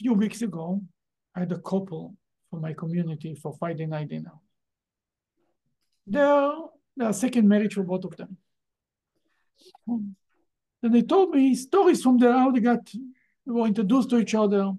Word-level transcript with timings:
few 0.00 0.14
weeks 0.14 0.40
ago, 0.40 0.82
I 1.36 1.40
had 1.40 1.52
a 1.52 1.58
couple 1.58 2.16
from 2.48 2.62
my 2.62 2.72
community 2.72 3.34
for 3.34 3.54
Friday 3.58 3.86
night 3.86 4.08
dinner. 4.08 4.32
They're, 6.06 6.52
they're 6.96 7.12
second 7.12 7.46
marriage 7.46 7.74
for 7.74 7.84
both 7.84 8.04
of 8.04 8.16
them. 8.16 8.36
Then 9.86 10.92
they 10.92 11.02
told 11.02 11.30
me 11.30 11.54
stories 11.54 12.02
from 12.02 12.16
their 12.18 12.32
how 12.32 12.50
they 12.50 12.60
got 12.60 12.90
they 13.46 13.52
were 13.52 13.66
introduced 13.66 14.08
to 14.10 14.18
each 14.18 14.34
other. 14.34 14.72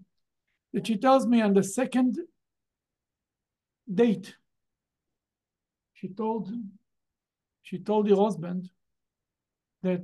That 0.74 0.88
she 0.88 0.98
tells 0.98 1.28
me 1.28 1.42
on 1.42 1.54
the 1.54 1.64
second 1.64 2.18
date, 3.94 4.36
she 5.94 6.08
told 6.08 6.50
she 7.62 7.78
told 7.78 8.10
her 8.10 8.16
husband 8.16 8.70
that 9.84 10.02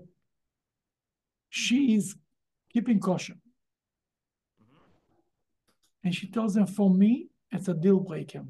she 1.50 1.96
is 1.96 2.16
keeping 2.72 3.00
kosher. 3.00 3.38
And 6.08 6.16
she 6.16 6.28
tells 6.28 6.56
him, 6.56 6.66
for 6.66 6.90
me, 6.90 7.28
it's 7.52 7.68
a 7.68 7.74
deal 7.74 8.00
breaker. 8.00 8.46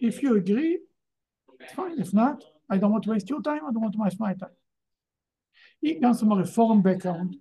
If 0.00 0.20
you 0.20 0.34
agree, 0.34 0.80
it's 1.60 1.72
fine. 1.74 2.00
If 2.00 2.12
not, 2.12 2.42
I 2.68 2.76
don't 2.76 2.90
want 2.90 3.04
to 3.04 3.10
waste 3.10 3.30
your 3.30 3.40
time. 3.40 3.60
I 3.64 3.70
don't 3.70 3.80
want 3.80 3.92
to 3.92 4.00
waste 4.00 4.18
my 4.18 4.34
time. 4.34 4.56
He 5.80 5.94
comes 6.00 6.18
from 6.18 6.32
a 6.32 6.36
reform 6.38 6.82
background. 6.82 7.36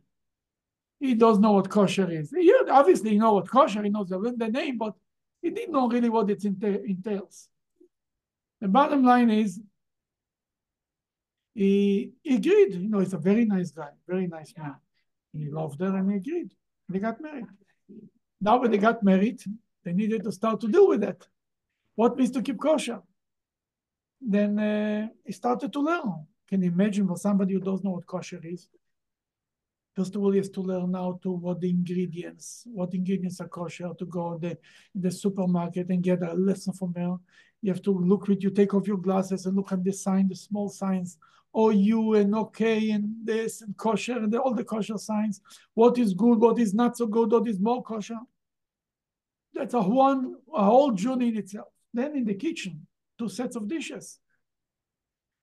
He 0.99 1.15
does 1.15 1.39
know 1.39 1.53
what 1.53 1.71
kosher 1.71 2.07
is. 2.11 2.29
He 2.29 2.53
obviously 2.69 3.09
he 3.09 3.17
knows 3.17 3.33
what 3.33 3.49
kosher. 3.49 3.81
He 3.81 3.89
knows 3.89 4.09
the, 4.09 4.19
the 4.38 4.49
name, 4.49 4.77
but 4.77 4.93
he 5.41 5.49
didn't 5.49 5.73
know 5.73 5.89
really 5.89 6.09
what 6.09 6.29
it 6.29 6.45
entails. 6.45 7.49
The 8.61 8.67
bottom 8.67 9.03
line 9.03 9.31
is, 9.31 9.59
he, 11.55 12.11
he 12.21 12.35
agreed. 12.35 12.75
You 12.75 12.89
know, 12.89 12.99
he's 12.99 13.13
a 13.13 13.17
very 13.17 13.45
nice 13.45 13.71
guy, 13.71 13.89
very 14.07 14.27
nice 14.27 14.53
man. 14.55 14.75
He 15.33 15.49
loved 15.49 15.81
her 15.81 15.95
and 15.97 16.11
he 16.11 16.17
agreed. 16.17 16.52
And 16.88 16.95
they 16.95 17.00
got 17.00 17.19
married. 17.19 17.45
Now 18.39 18.59
when 18.59 18.71
they 18.71 18.77
got 18.77 19.03
married, 19.03 19.41
they 19.83 19.93
needed 19.93 20.23
to 20.23 20.31
start 20.31 20.59
to 20.61 20.67
deal 20.67 20.88
with 20.88 21.02
that. 21.02 21.27
What 21.95 22.17
means 22.17 22.31
to 22.31 22.41
keep 22.41 22.59
kosher? 22.59 23.02
Then 24.21 24.59
uh, 24.59 25.07
he 25.25 25.31
started 25.31 25.73
to 25.73 25.79
learn. 25.79 26.25
Can 26.47 26.61
you 26.61 26.71
imagine 26.71 27.07
for 27.07 27.17
somebody 27.17 27.53
who 27.53 27.59
doesn't 27.59 27.83
know 27.83 27.91
what 27.91 28.05
kosher 28.05 28.39
is? 28.44 28.69
First 29.95 30.16
of 30.16 30.21
all, 30.21 30.31
he 30.31 30.38
has 30.38 30.49
to 30.49 30.61
learn 30.61 30.91
now 30.91 31.19
to 31.23 31.31
what 31.31 31.59
the 31.59 31.69
ingredients, 31.69 32.63
what 32.67 32.94
ingredients 32.94 33.41
are 33.41 33.47
kosher, 33.47 33.89
to 33.97 34.05
go 34.05 34.38
the, 34.38 34.51
in 34.94 35.01
the 35.01 35.09
supermarket 35.11 35.89
and 35.89 36.03
get 36.03 36.22
a 36.22 36.33
lesson 36.33 36.73
from 36.73 36.94
there. 36.94 37.16
You 37.63 37.73
have 37.73 37.81
to 37.81 37.91
look 37.91 38.27
with 38.27 38.44
you, 38.44 38.51
take 38.51 38.75
off 38.75 38.88
your 38.88 38.97
glasses 38.97 39.47
and 39.47 39.55
look 39.55 39.72
at 39.72 39.83
the 39.83 39.91
sign, 39.91 40.27
the 40.27 40.35
small 40.35 40.69
signs, 40.69 41.17
OU 41.58 42.16
and 42.16 42.36
OK 42.36 42.91
and 42.91 43.16
this 43.23 43.61
and 43.61 43.75
kosher 43.77 44.17
and 44.17 44.31
the, 44.31 44.39
all 44.39 44.53
the 44.53 44.63
kosher 44.63 44.97
signs. 44.97 45.41
What 45.73 45.97
is 45.97 46.13
good, 46.13 46.39
what 46.39 46.59
is 46.59 46.73
not 46.73 46.97
so 46.97 47.08
good, 47.08 47.31
what 47.31 47.47
is 47.47 47.59
more 47.59 47.83
kosher. 47.83 48.19
That's 49.53 49.73
a 49.73 49.81
one, 49.81 50.35
a 50.53 50.63
whole 50.63 50.91
journey 50.91 51.30
in 51.30 51.38
itself. 51.38 51.67
Then 51.94 52.16
in 52.16 52.25
the 52.25 52.35
kitchen, 52.35 52.85
two 53.17 53.30
sets 53.30 53.55
of 53.55 53.67
dishes. 53.67 54.19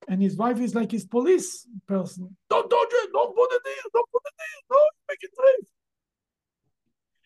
And 0.06 0.22
his 0.22 0.36
wife 0.36 0.60
is 0.60 0.74
like 0.74 0.92
his 0.92 1.04
police 1.04 1.66
person. 1.86 2.36
Don't 2.50 2.68
touch 2.68 2.88
it, 2.90 3.10
don't 3.12 3.34
put 3.34 3.52
it 3.52 3.62
there, 3.64 3.74
don't 3.92 4.10
put 4.12 4.22
it 4.26 4.34
there, 4.38 4.78
don't 4.78 4.94
make 5.08 5.18
it 5.22 5.30
safe. 5.34 5.68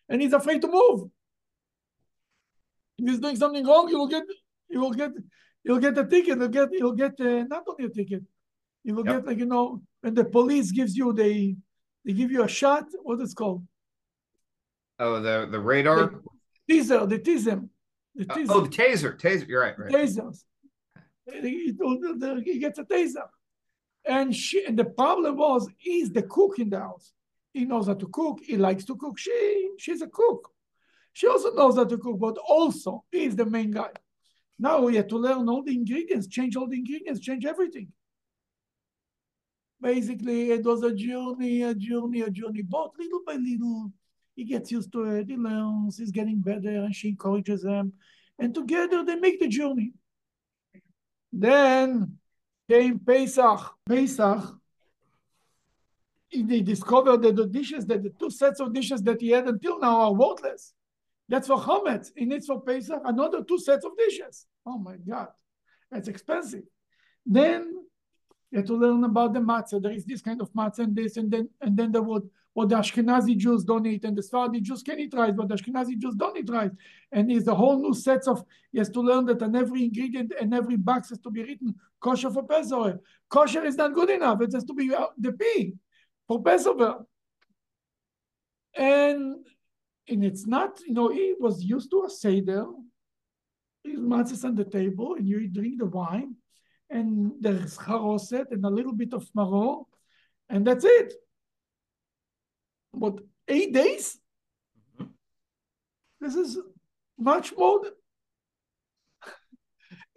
And 0.08 0.22
he's 0.22 0.32
afraid 0.32 0.62
to 0.62 0.68
move. 0.68 1.10
If 2.98 3.08
he's 3.08 3.18
doing 3.18 3.36
something 3.36 3.66
wrong, 3.66 3.88
he 3.88 3.94
will 3.94 4.08
get, 4.08 4.24
he 4.68 4.78
will 4.78 4.92
get, 4.92 5.10
he'll 5.64 5.78
get 5.78 5.98
a 5.98 6.06
ticket. 6.06 6.38
He'll 6.38 6.48
get, 6.48 6.68
he'll 6.72 6.92
get 6.92 7.20
uh, 7.20 7.44
not 7.44 7.64
only 7.68 7.84
a 7.84 7.90
ticket. 7.90 8.22
He 8.84 8.92
will 8.92 9.04
yep. 9.04 9.16
get 9.16 9.26
like 9.26 9.38
you 9.38 9.46
know 9.46 9.82
when 10.00 10.14
the 10.14 10.24
police 10.24 10.70
gives 10.70 10.96
you 10.96 11.12
they, 11.12 11.56
they 12.04 12.12
give 12.12 12.30
you 12.30 12.42
a 12.44 12.48
shot. 12.48 12.86
What 13.02 13.20
is 13.20 13.34
called? 13.34 13.66
Oh, 14.98 15.20
the 15.20 15.48
the 15.50 15.60
radar. 15.60 16.10
The 16.10 16.20
teaser, 16.68 17.06
the 17.06 17.18
teaser. 17.18 17.62
The. 18.14 18.26
Uh, 18.30 18.46
oh, 18.48 18.60
the 18.60 18.68
taser, 18.68 19.18
taser. 19.18 19.46
You're 19.46 19.62
right. 19.62 19.78
right. 19.78 19.92
Tasers. 19.92 20.44
He, 21.30 21.74
he 22.44 22.58
gets 22.58 22.78
a 22.78 22.84
taser. 22.84 23.26
And 24.06 24.34
she 24.34 24.64
and 24.64 24.78
the 24.78 24.86
problem 24.86 25.36
was 25.36 25.68
he's 25.76 26.10
the 26.10 26.22
cook 26.22 26.58
in 26.58 26.70
the 26.70 26.78
house. 26.80 27.12
He 27.52 27.64
knows 27.64 27.86
how 27.86 27.94
to 27.94 28.06
cook. 28.08 28.40
He 28.42 28.56
likes 28.56 28.84
to 28.86 28.96
cook. 28.96 29.18
She 29.18 29.70
she's 29.78 30.02
a 30.02 30.08
cook. 30.08 30.50
She 31.12 31.26
also 31.26 31.52
knows 31.52 31.76
how 31.76 31.84
to 31.84 31.98
cook, 31.98 32.18
but 32.18 32.38
also 32.38 33.04
he's 33.10 33.36
the 33.36 33.44
main 33.44 33.70
guy. 33.70 33.90
Now 34.58 34.80
we 34.80 34.96
have 34.96 35.08
to 35.08 35.18
learn 35.18 35.48
all 35.48 35.62
the 35.62 35.74
ingredients, 35.74 36.26
change 36.26 36.56
all 36.56 36.66
the 36.66 36.78
ingredients, 36.78 37.20
change 37.20 37.44
everything. 37.44 37.88
Basically, 39.80 40.50
it 40.50 40.64
was 40.64 40.82
a 40.82 40.94
journey, 40.94 41.62
a 41.62 41.74
journey, 41.74 42.22
a 42.22 42.30
journey. 42.30 42.62
But 42.62 42.90
little 42.98 43.20
by 43.24 43.34
little, 43.34 43.92
he 44.34 44.44
gets 44.44 44.72
used 44.72 44.92
to 44.92 45.04
it. 45.04 45.28
He 45.28 45.36
learns. 45.36 45.98
He's 45.98 46.10
getting 46.10 46.40
better, 46.40 46.68
and 46.68 46.94
she 46.94 47.10
encourages 47.10 47.64
him. 47.64 47.92
And 48.38 48.54
together, 48.54 49.04
they 49.04 49.16
make 49.16 49.38
the 49.40 49.48
journey. 49.48 49.92
Then 51.32 52.18
came 52.68 52.98
Pesach. 52.98 53.74
Pesach, 53.86 54.58
they 56.32 56.60
discovered 56.60 57.22
that 57.22 57.36
the 57.36 57.46
dishes, 57.46 57.86
that 57.86 58.02
the 58.02 58.10
two 58.18 58.30
sets 58.30 58.60
of 58.60 58.72
dishes 58.72 59.02
that 59.02 59.20
he 59.20 59.30
had 59.30 59.46
until 59.46 59.78
now 59.78 60.00
are 60.00 60.12
worthless. 60.12 60.74
That's 61.28 61.46
for 61.46 61.58
Chometz. 61.58 62.10
He 62.16 62.24
needs 62.24 62.46
for 62.46 62.60
Pesach 62.60 63.00
another 63.04 63.44
two 63.44 63.58
sets 63.58 63.84
of 63.84 63.92
dishes. 63.96 64.46
Oh 64.66 64.78
my 64.78 64.96
God, 64.96 65.28
that's 65.90 66.08
expensive. 66.08 66.64
Then 67.24 67.77
you 68.50 68.58
have 68.58 68.66
to 68.66 68.74
learn 68.74 69.04
about 69.04 69.34
the 69.34 69.40
matzah. 69.40 69.82
There 69.82 69.92
is 69.92 70.04
this 70.04 70.22
kind 70.22 70.40
of 70.40 70.52
matzah 70.52 70.80
and 70.80 70.96
this, 70.96 71.16
and 71.16 71.30
then 71.30 71.48
and 71.60 71.76
then 71.76 71.92
the 71.92 72.02
what 72.02 72.22
what 72.54 72.70
the 72.70 72.76
Ashkenazi 72.76 73.36
Jews 73.36 73.62
don't 73.62 73.86
eat, 73.86 74.04
and 74.04 74.16
the 74.16 74.22
Sephardi 74.22 74.60
Jews 74.60 74.82
can 74.82 74.98
eat 74.98 75.14
rice, 75.14 75.32
but 75.36 75.48
the 75.48 75.54
Ashkenazi 75.54 75.98
Jews 75.98 76.14
don't 76.14 76.36
eat 76.36 76.48
rice. 76.48 76.70
And 77.12 77.30
it's 77.30 77.46
a 77.46 77.54
whole 77.54 77.78
new 77.80 77.94
set 77.94 78.26
of 78.26 78.44
he 78.72 78.78
has 78.78 78.88
to 78.90 79.00
learn 79.00 79.26
that 79.26 79.42
on 79.42 79.54
every 79.54 79.84
ingredient 79.84 80.32
and 80.40 80.54
every 80.54 80.76
box 80.76 81.10
has 81.10 81.18
to 81.20 81.30
be 81.30 81.42
written 81.42 81.74
kosher 82.00 82.30
for 82.30 82.42
Pesach. 82.42 82.98
Kosher 83.28 83.64
is 83.64 83.76
not 83.76 83.94
good 83.94 84.10
enough. 84.10 84.40
It 84.40 84.52
has 84.52 84.64
to 84.64 84.74
be 84.74 84.94
uh, 84.94 85.06
the 85.18 85.32
P 85.32 85.74
for 86.26 86.42
Pesach. 86.42 86.78
And 88.74 89.44
and 90.08 90.24
it's 90.24 90.46
not, 90.46 90.80
you 90.86 90.94
know, 90.94 91.08
he 91.08 91.34
was 91.38 91.62
used 91.62 91.90
to 91.90 92.04
a 92.04 92.10
seder. 92.10 92.66
His 93.84 94.00
matzahs 94.00 94.44
on 94.44 94.54
the 94.54 94.64
table, 94.64 95.14
and 95.14 95.28
you 95.28 95.46
drink 95.48 95.78
the 95.78 95.86
wine 95.86 96.34
and 96.90 97.32
there's 97.40 97.76
charoset 97.76 98.50
and 98.50 98.64
a 98.64 98.70
little 98.70 98.92
bit 98.94 99.12
of 99.12 99.28
maror, 99.36 99.84
and 100.48 100.66
that's 100.66 100.84
it. 100.84 101.12
But 102.94 103.20
eight 103.46 103.72
days? 103.72 104.18
Mm-hmm. 105.00 105.10
This 106.20 106.34
is 106.34 106.58
much 107.18 107.52
more 107.56 107.82
than. 107.82 107.92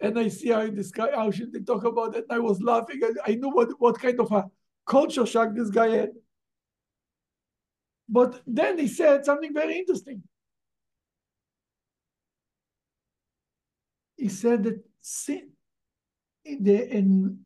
and 0.00 0.18
I 0.18 0.28
see 0.28 0.48
how 0.48 0.68
this 0.70 0.90
guy, 0.90 1.10
how 1.14 1.30
should 1.30 1.52
they 1.52 1.60
talk 1.60 1.84
about 1.84 2.16
it? 2.16 2.24
I 2.30 2.38
was 2.38 2.60
laughing. 2.62 3.00
I, 3.02 3.32
I 3.32 3.34
knew 3.34 3.50
what, 3.50 3.68
what 3.78 4.00
kind 4.00 4.18
of 4.20 4.32
a 4.32 4.50
culture 4.86 5.26
shock 5.26 5.54
this 5.54 5.70
guy 5.70 5.88
had. 5.90 6.10
But 8.08 8.42
then 8.46 8.78
he 8.78 8.88
said 8.88 9.24
something 9.24 9.54
very 9.54 9.78
interesting. 9.78 10.22
He 14.16 14.28
said 14.28 14.64
that 14.64 14.84
sin, 15.00 15.51
the, 16.44 16.88
and 16.90 17.38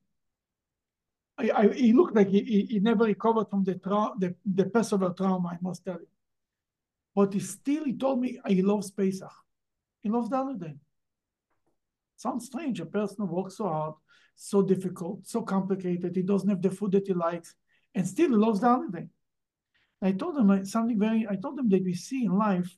I, 1.38 1.50
I, 1.50 1.68
he 1.72 1.92
looked 1.92 2.14
like 2.14 2.28
he, 2.28 2.66
he 2.70 2.80
never 2.80 3.04
recovered 3.04 3.48
from 3.50 3.64
the, 3.64 3.74
tra- 3.74 4.12
the, 4.18 4.34
the 4.44 4.66
Passover 4.66 5.12
trauma, 5.16 5.48
I 5.48 5.58
must 5.60 5.84
tell 5.84 5.98
you. 6.00 6.08
But 7.14 7.32
he 7.32 7.40
still, 7.40 7.84
he 7.84 7.94
told 7.94 8.20
me 8.20 8.38
he 8.46 8.62
loves 8.62 8.90
Pesach. 8.90 9.32
He 10.02 10.08
loves 10.08 10.28
the 10.28 10.36
holiday. 10.36 10.74
Sounds 12.16 12.46
strange, 12.46 12.80
a 12.80 12.86
person 12.86 13.26
who 13.26 13.34
works 13.34 13.56
so 13.56 13.68
hard, 13.68 13.94
so 14.34 14.62
difficult, 14.62 15.26
so 15.26 15.42
complicated, 15.42 16.14
he 16.14 16.22
doesn't 16.22 16.48
have 16.48 16.62
the 16.62 16.70
food 16.70 16.92
that 16.92 17.06
he 17.06 17.14
likes, 17.14 17.54
and 17.94 18.06
still 18.06 18.30
he 18.30 18.36
loves 18.36 18.60
the 18.60 18.68
holiday. 18.68 19.06
I 20.00 20.12
told 20.12 20.38
him 20.38 20.64
something 20.64 20.98
very, 20.98 21.26
I 21.28 21.36
told 21.36 21.58
him 21.58 21.68
that 21.70 21.82
we 21.82 21.94
see 21.94 22.24
in 22.24 22.36
life, 22.36 22.76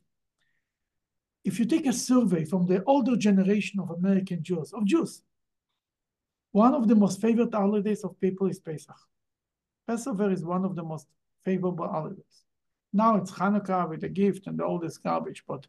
if 1.44 1.58
you 1.58 1.64
take 1.64 1.86
a 1.86 1.92
survey 1.92 2.44
from 2.44 2.66
the 2.66 2.82
older 2.84 3.16
generation 3.16 3.80
of 3.80 3.90
American 3.90 4.42
Jews, 4.42 4.72
of 4.72 4.84
Jews, 4.84 5.22
one 6.52 6.74
of 6.74 6.88
the 6.88 6.94
most 6.94 7.20
favorite 7.20 7.54
holidays 7.54 8.04
of 8.04 8.20
people 8.20 8.48
is 8.48 8.58
Pesach. 8.58 8.96
Passover 9.86 10.30
is 10.30 10.44
one 10.44 10.64
of 10.64 10.76
the 10.76 10.82
most 10.82 11.06
favorable 11.44 11.88
holidays. 11.88 12.44
Now 12.92 13.16
it's 13.16 13.30
Hanukkah 13.30 13.88
with 13.88 14.04
a 14.04 14.08
gift 14.08 14.46
and 14.46 14.60
all 14.60 14.78
this 14.78 14.98
garbage, 14.98 15.44
but 15.46 15.66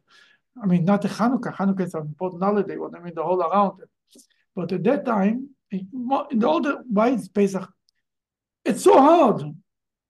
I 0.61 0.65
mean, 0.65 0.85
not 0.85 1.05
a 1.05 1.07
Hanukkah. 1.07 1.53
Hanukkah 1.55 1.85
is 1.85 1.93
an 1.93 2.01
important 2.01 2.43
holiday, 2.43 2.77
what 2.77 2.95
I 2.95 2.99
mean, 2.99 3.13
the 3.15 3.23
whole 3.23 3.41
around 3.41 3.81
it. 3.81 3.89
But 4.55 4.71
at 4.71 4.83
that 4.83 5.05
time, 5.05 5.49
in 5.71 5.87
the 6.31 6.47
older, 6.47 6.77
why 6.89 7.09
is 7.09 7.29
Pesach? 7.29 7.69
It's 8.65 8.83
so 8.83 8.99
hard. 8.99 9.43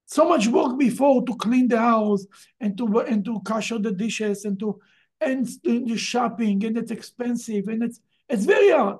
So 0.05 0.27
much 0.27 0.47
work 0.47 0.77
before 0.79 1.23
to 1.25 1.35
clean 1.35 1.67
the 1.67 1.77
house 1.77 2.25
and 2.59 2.75
to 2.77 2.99
and 3.01 3.23
to 3.25 3.39
kosher 3.41 3.77
the 3.77 3.91
dishes 3.91 4.43
and 4.45 4.59
to 4.59 4.79
and 5.21 5.47
the 5.63 5.97
shopping 5.97 6.65
and 6.65 6.77
it's 6.77 6.89
expensive 6.89 7.67
and 7.67 7.83
it's 7.83 7.99
it's 8.27 8.45
very 8.45 8.71
hard 8.71 8.97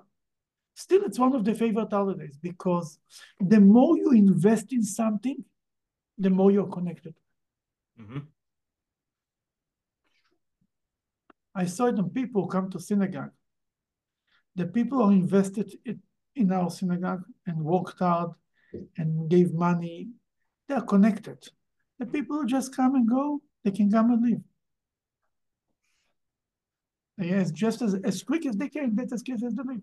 still 0.80 1.04
it's 1.04 1.20
one 1.20 1.36
of 1.36 1.44
the 1.44 1.54
favorite 1.54 1.92
holidays 1.92 2.38
because 2.42 3.00
the 3.40 3.60
more 3.60 3.98
you 3.98 4.12
invest 4.12 4.72
in 4.72 4.84
something, 4.84 5.44
the 6.18 6.30
more 6.30 6.52
you're 6.52 6.68
connected. 6.78 7.14
Mm-hmm. 8.00 8.20
I 11.54 11.66
saw 11.66 11.88
it 11.88 12.00
on 12.00 12.10
people 12.10 12.44
who 12.44 12.48
come 12.48 12.70
to 12.72 12.80
synagogue. 12.80 13.32
The 14.56 14.68
people 14.68 15.04
who 15.04 15.12
invested 15.12 15.74
in 16.36 16.52
our 16.52 16.70
synagogue 16.70 17.24
and 17.46 17.58
worked 17.62 18.00
hard 18.00 18.32
and 18.98 19.30
gave 19.30 19.54
money, 19.54 20.10
they're 20.68 20.82
connected. 20.94 21.40
The 22.00 22.06
people 22.06 22.38
who 22.38 22.46
just 22.46 22.74
come 22.74 22.96
and 22.96 23.10
go, 23.10 23.42
they 23.64 23.72
can 23.72 23.92
come 23.92 24.12
and 24.12 24.24
leave. 24.24 24.42
Yes, 27.18 27.52
just 27.52 27.82
as, 27.82 27.96
as 27.96 28.24
quick 28.24 28.46
as 28.46 28.56
they 28.56 28.70
can, 28.70 28.96
that's 28.96 29.12
as 29.12 29.24
quick 29.24 29.44
as 29.44 29.54
they 29.54 29.64
leave. 29.64 29.82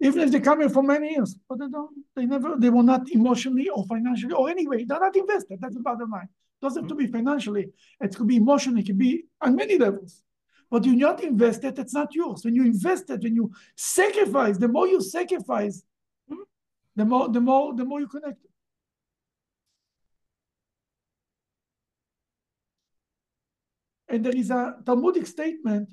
Even 0.00 0.20
if 0.20 0.30
they 0.30 0.40
come 0.40 0.60
here 0.60 0.68
for 0.68 0.82
many 0.82 1.10
years, 1.10 1.36
but 1.48 1.58
they 1.58 1.68
don't, 1.68 1.90
they 2.14 2.24
never, 2.24 2.54
they 2.56 2.70
were 2.70 2.84
not 2.84 3.10
emotionally 3.10 3.68
or 3.68 3.84
financially 3.86 4.32
or 4.32 4.48
anyway, 4.48 4.84
they're 4.84 5.00
not 5.00 5.16
invested. 5.16 5.58
That's 5.60 5.74
the 5.74 5.80
bottom 5.80 6.10
line. 6.10 6.28
It 6.28 6.64
doesn't 6.64 6.84
have 6.84 6.88
to 6.88 6.94
be 6.94 7.04
mm-hmm. 7.04 7.14
financially. 7.14 7.68
It 8.00 8.14
could 8.14 8.28
be 8.28 8.36
emotionally, 8.36 8.82
it 8.82 8.86
could 8.86 8.98
be 8.98 9.24
on 9.40 9.56
many 9.56 9.76
levels. 9.76 10.22
But 10.70 10.84
you're 10.84 10.94
not 10.94 11.24
invested, 11.24 11.78
it's 11.78 11.94
not 11.94 12.14
yours. 12.14 12.44
When 12.44 12.54
you 12.54 12.64
invest 12.64 13.10
it, 13.10 13.22
when 13.22 13.34
you 13.34 13.50
sacrifice, 13.74 14.58
the 14.58 14.68
more 14.68 14.86
you 14.86 15.00
sacrifice, 15.00 15.82
mm-hmm. 16.30 16.42
the 16.94 17.04
more, 17.04 17.28
the 17.28 17.40
more, 17.40 17.74
the 17.74 17.84
more 17.84 18.00
you 18.00 18.06
connect. 18.06 18.38
And 24.08 24.24
there 24.24 24.34
is 24.34 24.50
a 24.50 24.76
Talmudic 24.86 25.26
statement 25.26 25.90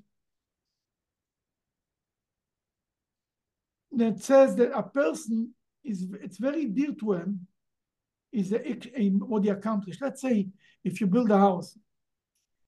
that 3.95 4.21
says 4.23 4.55
that 4.55 4.71
a 4.77 4.83
person 4.83 5.53
is 5.83 6.07
it's 6.21 6.37
very 6.37 6.65
dear 6.65 6.93
to 6.99 7.13
him 7.13 7.47
is 8.31 8.51
a, 8.51 8.99
a, 8.99 9.09
what 9.09 9.43
he 9.43 9.49
accomplished. 9.49 10.01
Let's 10.01 10.21
say 10.21 10.47
if 10.83 10.99
you 10.99 11.07
build 11.07 11.31
a 11.31 11.37
house 11.37 11.77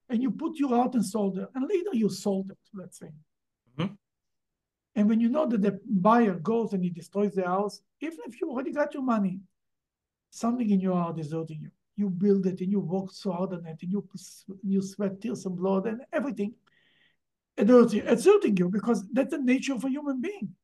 and 0.08 0.22
you 0.22 0.30
put 0.30 0.56
your 0.56 0.70
heart 0.70 0.94
and 0.94 1.04
soul 1.04 1.30
there, 1.30 1.48
and 1.54 1.68
later 1.68 1.94
you 1.94 2.08
sold 2.08 2.50
it, 2.50 2.58
let's 2.72 2.98
say. 2.98 3.10
Mm-hmm. 3.78 3.94
And 4.96 5.08
when 5.08 5.20
you 5.20 5.28
know 5.28 5.46
that 5.46 5.62
the 5.62 5.78
buyer 5.86 6.34
goes 6.34 6.72
and 6.72 6.82
he 6.82 6.90
destroys 6.90 7.34
the 7.34 7.44
house, 7.44 7.80
even 8.00 8.18
if 8.26 8.40
you 8.40 8.50
already 8.50 8.72
got 8.72 8.94
your 8.94 9.02
money, 9.02 9.40
something 10.30 10.70
in 10.70 10.80
your 10.80 10.94
heart 10.94 11.18
is 11.18 11.32
hurting 11.32 11.60
you 11.62 11.70
you 11.98 12.08
build 12.08 12.46
it 12.46 12.60
and 12.60 12.70
you 12.70 12.78
work 12.78 13.10
so 13.10 13.32
hard 13.32 13.52
on 13.52 13.66
it 13.66 13.78
and 13.82 13.92
you 13.92 14.08
you 14.62 14.80
sweat 14.80 15.20
tears 15.20 15.44
and 15.44 15.56
blood 15.56 15.86
and 15.86 16.00
everything. 16.12 16.54
It 17.56 17.68
hurts 17.68 17.92
you. 17.92 18.04
It's 18.06 18.24
hurting 18.24 18.56
you 18.56 18.68
because 18.68 19.04
that's 19.12 19.32
the 19.32 19.38
nature 19.38 19.74
of 19.74 19.84
a 19.84 19.90
human 19.90 20.20
being. 20.20 20.54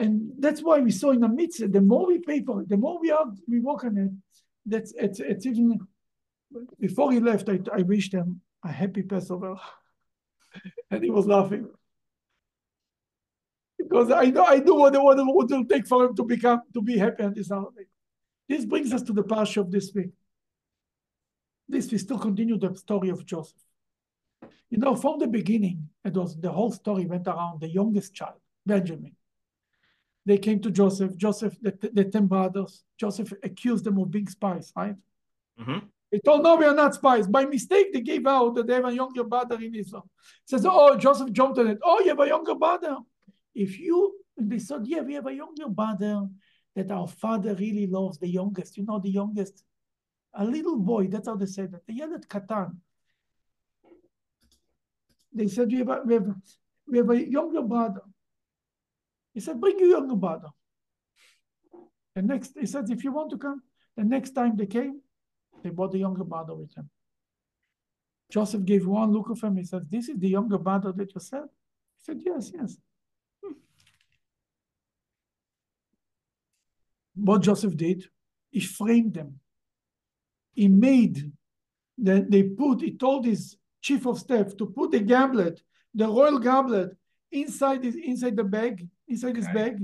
And 0.00 0.32
that's 0.38 0.62
why 0.62 0.80
we 0.80 0.90
saw 0.90 1.10
in 1.10 1.20
the 1.20 1.28
mitzvah, 1.28 1.68
the 1.68 1.82
more 1.82 2.06
we 2.06 2.18
pay 2.20 2.42
for 2.42 2.62
it, 2.62 2.70
the 2.70 2.78
more 2.78 2.98
we 2.98 3.10
are 3.10 3.26
we 3.46 3.60
work 3.60 3.84
on 3.84 3.98
it, 3.98 4.10
that's 4.64 4.94
it's 4.96 5.20
it's 5.20 5.44
even 5.44 5.78
before 6.80 7.12
he 7.12 7.20
left, 7.20 7.50
I, 7.50 7.60
I 7.70 7.82
wished 7.82 8.14
him 8.14 8.40
a 8.64 8.72
happy 8.72 9.02
Passover. 9.02 9.56
and 10.90 11.04
he 11.04 11.10
was 11.10 11.26
laughing. 11.26 11.68
Because 13.78 14.10
I 14.10 14.26
know 14.30 14.46
I 14.46 14.56
know 14.56 14.74
what, 14.74 14.94
what, 14.94 15.18
what 15.18 15.50
it 15.50 15.54
will 15.54 15.66
take 15.66 15.86
for 15.86 16.06
him 16.06 16.16
to 16.16 16.24
become 16.24 16.62
to 16.72 16.80
be 16.80 16.96
happy 16.96 17.22
on 17.22 17.34
this 17.34 17.50
holiday. 17.50 17.84
This 18.48 18.64
brings 18.64 18.94
us 18.94 19.02
to 19.02 19.12
the 19.12 19.22
parsha 19.22 19.58
of 19.58 19.70
this 19.70 19.92
week. 19.94 20.12
This 21.68 21.92
we 21.92 21.98
still 21.98 22.18
continue 22.18 22.56
the 22.56 22.74
story 22.74 23.10
of 23.10 23.26
Joseph. 23.26 23.60
You 24.70 24.78
know, 24.78 24.96
from 24.96 25.18
the 25.18 25.26
beginning, 25.26 25.90
it 26.06 26.14
was 26.14 26.40
the 26.40 26.50
whole 26.50 26.72
story 26.72 27.04
went 27.04 27.26
around 27.28 27.60
the 27.60 27.68
youngest 27.68 28.14
child, 28.14 28.40
Benjamin. 28.64 29.14
They 30.26 30.38
came 30.38 30.60
to 30.60 30.70
Joseph. 30.70 31.16
Joseph, 31.16 31.56
the, 31.62 31.72
the 31.92 32.04
ten 32.04 32.26
brothers. 32.26 32.84
Joseph 32.98 33.32
accused 33.42 33.84
them 33.84 33.98
of 33.98 34.10
being 34.10 34.28
spies, 34.28 34.72
right? 34.76 34.94
Mm-hmm. 35.58 35.86
They 36.12 36.18
told, 36.18 36.42
no, 36.42 36.56
we 36.56 36.64
are 36.64 36.74
not 36.74 36.94
spies. 36.94 37.26
By 37.26 37.44
mistake, 37.44 37.92
they 37.92 38.00
gave 38.00 38.26
out 38.26 38.54
that 38.56 38.66
they 38.66 38.74
have 38.74 38.84
a 38.84 38.92
younger 38.92 39.24
brother 39.24 39.56
in 39.60 39.74
Israel. 39.74 40.08
Says, 40.44 40.66
oh, 40.68 40.96
Joseph 40.96 41.30
jumped 41.32 41.58
on 41.58 41.68
it. 41.68 41.78
Oh, 41.84 42.00
you 42.00 42.08
have 42.08 42.20
a 42.20 42.26
younger 42.26 42.54
brother. 42.56 42.96
If 43.54 43.78
you, 43.78 44.16
and 44.36 44.50
they 44.50 44.58
said, 44.58 44.86
yeah, 44.86 45.02
we 45.02 45.14
have 45.14 45.26
a 45.26 45.32
younger 45.32 45.68
brother 45.68 46.26
that 46.74 46.90
our 46.90 47.06
father 47.06 47.54
really 47.54 47.86
loves 47.86 48.18
the 48.18 48.28
youngest. 48.28 48.76
You 48.76 48.84
know, 48.84 48.98
the 48.98 49.10
youngest, 49.10 49.62
a 50.34 50.44
little 50.44 50.78
boy. 50.78 51.06
That's 51.06 51.28
how 51.28 51.36
they 51.36 51.46
said 51.46 51.72
that. 51.72 51.86
They 51.86 51.94
The 51.94 51.98
Yeled 52.00 52.28
Katan. 52.28 52.76
They 55.32 55.46
said, 55.46 55.70
we 55.70 55.78
have, 55.78 55.88
a, 55.88 56.02
we, 56.04 56.14
have, 56.14 56.34
we 56.88 56.98
have 56.98 57.10
a 57.10 57.30
younger 57.30 57.62
brother. 57.62 58.02
He 59.34 59.40
said, 59.40 59.60
bring 59.60 59.78
your 59.78 59.88
younger 59.88 60.16
brother. 60.16 60.48
The 62.14 62.22
next, 62.22 62.52
he 62.58 62.66
said, 62.66 62.90
if 62.90 63.04
you 63.04 63.12
want 63.12 63.30
to 63.30 63.38
come, 63.38 63.62
the 63.96 64.04
next 64.04 64.30
time 64.30 64.56
they 64.56 64.66
came, 64.66 65.00
they 65.62 65.70
brought 65.70 65.92
the 65.92 65.98
younger 65.98 66.24
brother 66.24 66.54
with 66.54 66.74
them. 66.74 66.90
Joseph 68.30 68.64
gave 68.64 68.86
one 68.86 69.12
look 69.12 69.28
of 69.28 69.40
him. 69.40 69.56
He 69.56 69.64
said, 69.64 69.90
this 69.90 70.08
is 70.08 70.18
the 70.18 70.28
younger 70.28 70.58
brother 70.58 70.92
that 70.92 71.14
you 71.14 71.20
said? 71.20 71.44
He 71.98 72.04
said, 72.04 72.20
yes, 72.24 72.50
yes. 72.54 72.76
Hmm. 73.44 73.52
what 77.14 77.42
Joseph 77.42 77.76
did, 77.76 78.04
he 78.50 78.60
framed 78.60 79.14
them. 79.14 79.40
He 80.54 80.68
made 80.68 81.32
that 81.98 82.30
they 82.30 82.42
put, 82.44 82.80
he 82.80 82.96
told 82.96 83.26
his 83.26 83.56
chief 83.80 84.06
of 84.06 84.18
staff 84.18 84.56
to 84.56 84.66
put 84.66 84.90
the 84.90 85.00
goblet, 85.00 85.60
the 85.94 86.06
royal 86.06 86.38
goblet, 86.38 86.90
inside 87.32 87.84
his 87.84 87.96
inside 87.96 88.36
the 88.36 88.44
bag, 88.44 88.86
inside 89.08 89.30
okay. 89.30 89.38
his 89.38 89.48
bag, 89.48 89.78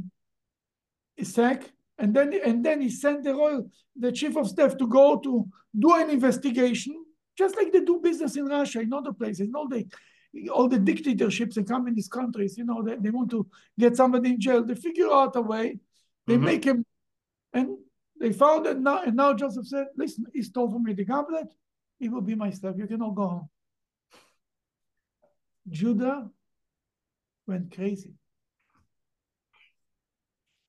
his 1.16 1.34
sack, 1.34 1.70
and 1.98 2.14
then 2.14 2.32
and 2.44 2.64
then 2.64 2.80
he 2.80 2.90
sent 2.90 3.24
the 3.24 3.34
royal, 3.34 3.70
the 3.94 4.12
chief 4.12 4.36
of 4.36 4.48
staff 4.48 4.76
to 4.76 4.86
go 4.86 5.18
to 5.18 5.46
do 5.78 5.94
an 5.94 6.10
investigation, 6.10 7.04
just 7.36 7.56
like 7.56 7.72
they 7.72 7.80
do 7.80 8.00
business 8.02 8.36
in 8.36 8.46
Russia, 8.46 8.80
in 8.80 8.92
other 8.92 9.12
places, 9.12 9.48
all 9.54 9.68
the 9.68 9.86
all 10.52 10.68
the 10.68 10.78
dictatorships 10.78 11.54
that 11.54 11.68
come 11.68 11.86
in 11.86 11.94
these 11.94 12.08
countries, 12.08 12.58
you 12.58 12.64
know, 12.64 12.82
they, 12.82 12.96
they 12.96 13.10
want 13.10 13.30
to 13.30 13.46
get 13.78 13.96
somebody 13.96 14.30
in 14.30 14.40
jail. 14.40 14.62
They 14.62 14.74
figure 14.74 15.10
out 15.10 15.34
a 15.36 15.40
way. 15.40 15.78
They 16.26 16.34
mm-hmm. 16.34 16.44
make 16.44 16.64
him 16.64 16.84
and 17.52 17.78
they 18.18 18.32
found 18.32 18.66
it 18.66 18.78
now, 18.78 19.02
and 19.02 19.16
now 19.16 19.34
Joseph 19.34 19.66
said, 19.66 19.86
Listen, 19.96 20.26
he 20.32 20.42
stole 20.42 20.70
from 20.70 20.84
me 20.84 20.92
the 20.92 21.04
goblet, 21.04 21.48
he 21.98 22.08
will 22.08 22.20
be 22.20 22.34
my 22.34 22.50
slave. 22.50 22.78
You 22.78 22.86
cannot 22.86 23.14
go 23.14 23.28
home. 23.28 23.48
Judah 25.68 26.30
went 27.46 27.74
crazy. 27.74 28.14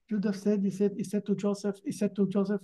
Judah 0.09 0.33
said, 0.33 0.62
he 0.63 0.71
said, 0.71 0.94
he 0.95 1.03
said 1.03 1.25
to 1.25 1.35
Joseph, 1.35 1.78
he 1.83 1.92
said 1.92 2.16
to 2.16 2.28
Joseph, 2.28 2.61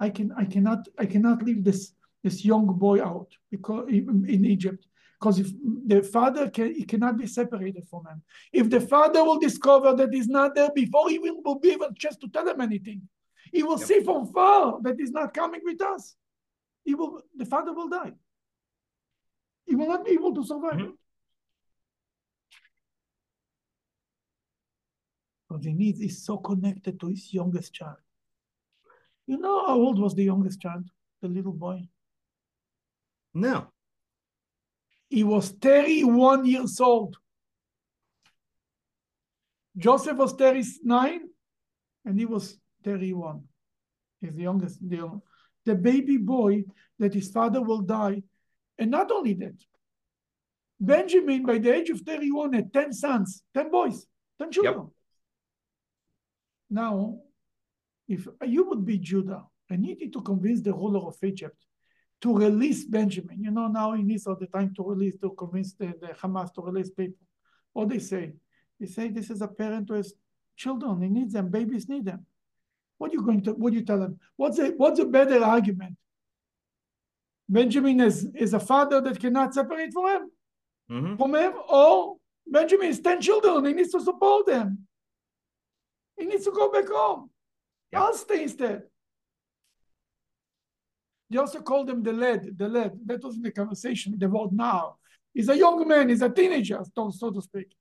I 0.00 0.10
can 0.10 0.32
I 0.36 0.44
cannot 0.44 0.88
I 0.98 1.06
cannot 1.06 1.42
leave 1.42 1.62
this 1.62 1.92
this 2.24 2.44
young 2.44 2.66
boy 2.66 3.02
out 3.02 3.28
because 3.50 3.88
in 3.88 4.44
Egypt 4.44 4.86
because 5.22 5.38
if 5.38 5.52
the 5.86 6.02
father 6.02 6.50
can, 6.50 6.74
he 6.74 6.84
cannot 6.84 7.16
be 7.16 7.28
separated 7.28 7.86
from 7.88 8.04
him. 8.06 8.22
If 8.52 8.68
the 8.68 8.80
father 8.80 9.22
will 9.22 9.38
discover 9.38 9.94
that 9.94 10.12
he's 10.12 10.26
not 10.26 10.56
there 10.56 10.70
before 10.74 11.08
he 11.10 11.20
will, 11.20 11.60
be 11.60 11.70
able 11.70 11.90
just 11.94 12.20
to 12.22 12.28
tell 12.28 12.48
him 12.48 12.60
anything, 12.60 13.02
he 13.52 13.62
will 13.62 13.78
yep. 13.78 13.86
see 13.86 14.00
from 14.00 14.26
far 14.32 14.80
that 14.82 14.96
he's 14.98 15.12
not 15.12 15.32
coming 15.32 15.60
with 15.62 15.80
us. 15.80 16.16
He 16.84 16.96
will, 16.96 17.22
the 17.36 17.44
father 17.44 17.72
will 17.72 17.88
die. 17.88 18.14
He 19.64 19.76
will 19.76 19.86
not 19.86 20.04
be 20.04 20.12
able 20.12 20.34
to 20.34 20.44
survive 20.44 20.72
mm-hmm. 20.72 20.90
Because 25.52 25.66
he 25.66 25.72
needs, 25.74 26.00
is 26.00 26.24
so 26.24 26.38
connected 26.38 26.98
to 27.00 27.08
his 27.08 27.32
youngest 27.32 27.74
child. 27.74 27.96
You 29.26 29.38
know 29.38 29.66
how 29.66 29.74
old 29.74 29.98
was 29.98 30.14
the 30.14 30.24
youngest 30.24 30.60
child, 30.60 30.84
the 31.20 31.28
little 31.28 31.52
boy? 31.52 31.88
No. 33.34 33.66
He 35.10 35.24
was 35.24 35.50
31 35.50 36.46
years 36.46 36.80
old. 36.80 37.18
Joseph 39.76 40.16
was 40.16 40.32
39 40.32 41.20
and 42.06 42.18
he 42.18 42.24
was 42.24 42.56
31. 42.84 43.42
He's 44.20 44.34
the 44.34 44.42
youngest. 44.42 44.78
The, 44.88 45.20
the 45.66 45.74
baby 45.74 46.16
boy 46.16 46.64
that 46.98 47.12
his 47.12 47.30
father 47.30 47.60
will 47.60 47.82
die. 47.82 48.22
And 48.78 48.90
not 48.90 49.10
only 49.10 49.34
that, 49.34 49.62
Benjamin, 50.80 51.44
by 51.44 51.58
the 51.58 51.74
age 51.74 51.90
of 51.90 52.00
31, 52.00 52.54
had 52.54 52.72
10 52.72 52.92
sons, 52.92 53.42
10 53.54 53.70
boys, 53.70 54.06
10 54.38 54.50
children. 54.50 54.74
Yep. 54.74 54.86
Now, 56.72 57.18
if 58.08 58.26
you 58.46 58.66
would 58.68 58.86
be 58.86 58.96
Judah 58.96 59.44
and 59.68 59.84
you 59.84 59.94
need 59.94 60.12
to 60.14 60.22
convince 60.22 60.62
the 60.62 60.72
ruler 60.72 61.00
of 61.06 61.16
Egypt 61.22 61.58
to 62.22 62.34
release 62.34 62.84
Benjamin, 62.84 63.44
you 63.44 63.50
know, 63.50 63.68
now 63.68 63.92
he 63.92 64.02
needs 64.02 64.26
all 64.26 64.36
the 64.36 64.46
time 64.46 64.72
to 64.76 64.82
release, 64.82 65.14
to 65.20 65.30
convince 65.36 65.74
the, 65.74 65.92
the 66.00 66.08
Hamas 66.20 66.52
to 66.54 66.62
release 66.62 66.88
people. 66.88 67.26
What 67.74 67.90
they 67.90 67.98
say? 67.98 68.32
They 68.80 68.86
say 68.86 69.08
this 69.08 69.28
is 69.28 69.42
a 69.42 69.48
parent 69.48 69.90
who 69.90 69.96
has 69.96 70.14
children, 70.56 71.02
he 71.02 71.10
needs 71.10 71.34
them, 71.34 71.50
babies 71.50 71.90
need 71.90 72.06
them. 72.06 72.24
What 72.96 73.10
are 73.10 73.14
you 73.14 73.22
going 73.22 73.42
to, 73.42 73.52
what 73.52 73.72
do 73.72 73.78
you 73.78 73.84
tell 73.84 74.00
them? 74.00 74.18
What's 74.36 74.58
a, 74.58 74.68
what's 74.70 74.98
a 74.98 75.04
better 75.04 75.44
argument? 75.44 75.96
Benjamin 77.50 78.00
is, 78.00 78.26
is 78.34 78.54
a 78.54 78.60
father 78.60 79.02
that 79.02 79.20
cannot 79.20 79.52
separate 79.52 79.92
from 79.92 80.06
him, 80.06 80.30
mm-hmm. 80.90 81.16
from 81.16 81.34
him, 81.34 81.52
or 81.68 82.16
Benjamin 82.46 82.86
has 82.86 83.00
10 83.00 83.20
children, 83.20 83.66
he 83.66 83.74
needs 83.74 83.92
to 83.92 84.00
support 84.00 84.46
them. 84.46 84.86
He 86.22 86.28
needs 86.28 86.44
to 86.44 86.52
go 86.52 86.70
back 86.70 86.88
home. 86.88 87.30
Yep. 87.90 88.00
I'll 88.00 88.14
stay 88.14 88.44
instead. 88.44 88.82
They 91.28 91.38
also 91.38 91.60
called 91.62 91.88
them 91.88 92.00
the 92.00 92.12
lead, 92.12 92.56
the 92.56 92.68
lead. 92.68 92.92
That 93.06 93.24
was 93.24 93.34
in 93.34 93.42
the 93.42 93.50
conversation, 93.50 94.14
the 94.16 94.28
word 94.28 94.52
now. 94.52 94.98
He's 95.34 95.48
a 95.48 95.56
young 95.56 95.88
man, 95.88 96.10
he's 96.10 96.22
a 96.22 96.28
teenager, 96.28 96.80
so, 96.94 97.10
so 97.10 97.32
to 97.32 97.42
speak. 97.42 97.74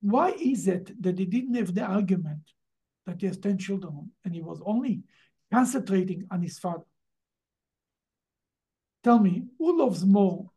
Why 0.00 0.30
is 0.30 0.66
it 0.66 0.90
that 1.02 1.18
he 1.18 1.26
didn't 1.26 1.56
have 1.56 1.74
the 1.74 1.82
argument 1.82 2.50
that 3.04 3.20
he 3.20 3.26
has 3.26 3.36
10 3.36 3.58
children 3.58 4.10
and 4.24 4.34
he 4.34 4.40
was 4.40 4.62
only 4.64 5.02
concentrating 5.52 6.26
on 6.30 6.40
his 6.40 6.58
father? 6.58 6.86
Tell 9.04 9.18
me, 9.18 9.44
who 9.58 9.78
loves 9.78 10.02
more? 10.06 10.50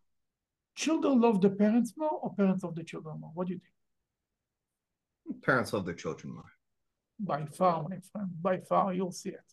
Children 0.79 1.19
love 1.19 1.41
the 1.41 1.49
parents 1.49 1.93
more 1.97 2.19
or 2.21 2.33
parents 2.33 2.63
love 2.63 2.73
the 2.73 2.85
children 2.85 3.19
more? 3.19 3.31
What 3.33 3.47
do 3.47 3.53
you 3.53 3.59
think? 3.59 5.43
Parents 5.43 5.73
love 5.73 5.83
their 5.83 5.93
children 5.93 6.33
more. 6.35 6.51
By 7.19 7.45
far, 7.47 7.83
my 7.83 7.97
friend, 8.09 8.29
by 8.41 8.59
far, 8.59 8.93
you'll 8.93 9.11
see 9.11 9.31
it. 9.31 9.49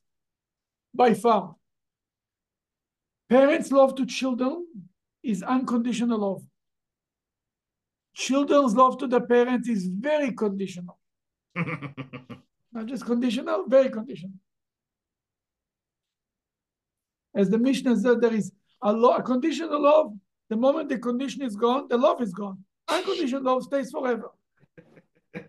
By 0.94 1.14
far. 1.14 1.56
Parents' 3.28 3.72
love 3.72 3.96
to 3.96 4.06
children 4.06 4.68
is 5.24 5.42
unconditional 5.42 6.20
love. 6.20 6.44
Children's 8.14 8.76
love 8.76 8.96
to 8.98 9.08
the 9.08 9.20
parents 9.20 9.68
is 9.68 9.88
very 9.88 10.30
conditional. 10.30 10.96
Not 11.56 12.86
just 12.86 13.04
conditional, 13.04 13.64
very 13.66 13.90
conditional. 13.90 14.36
As 17.34 17.50
the 17.50 17.58
Mishnah 17.58 17.96
said, 17.96 18.20
there 18.20 18.32
is 18.32 18.52
a, 18.80 18.92
lo- 18.92 19.16
a 19.16 19.22
conditional 19.24 19.82
love. 19.82 20.12
The 20.48 20.56
moment 20.56 20.88
the 20.88 20.98
condition 20.98 21.42
is 21.42 21.56
gone, 21.56 21.88
the 21.88 21.98
love 21.98 22.22
is 22.22 22.32
gone. 22.32 22.64
Unconditional 22.88 23.42
love 23.42 23.64
stays 23.64 23.90
forever. 23.90 24.30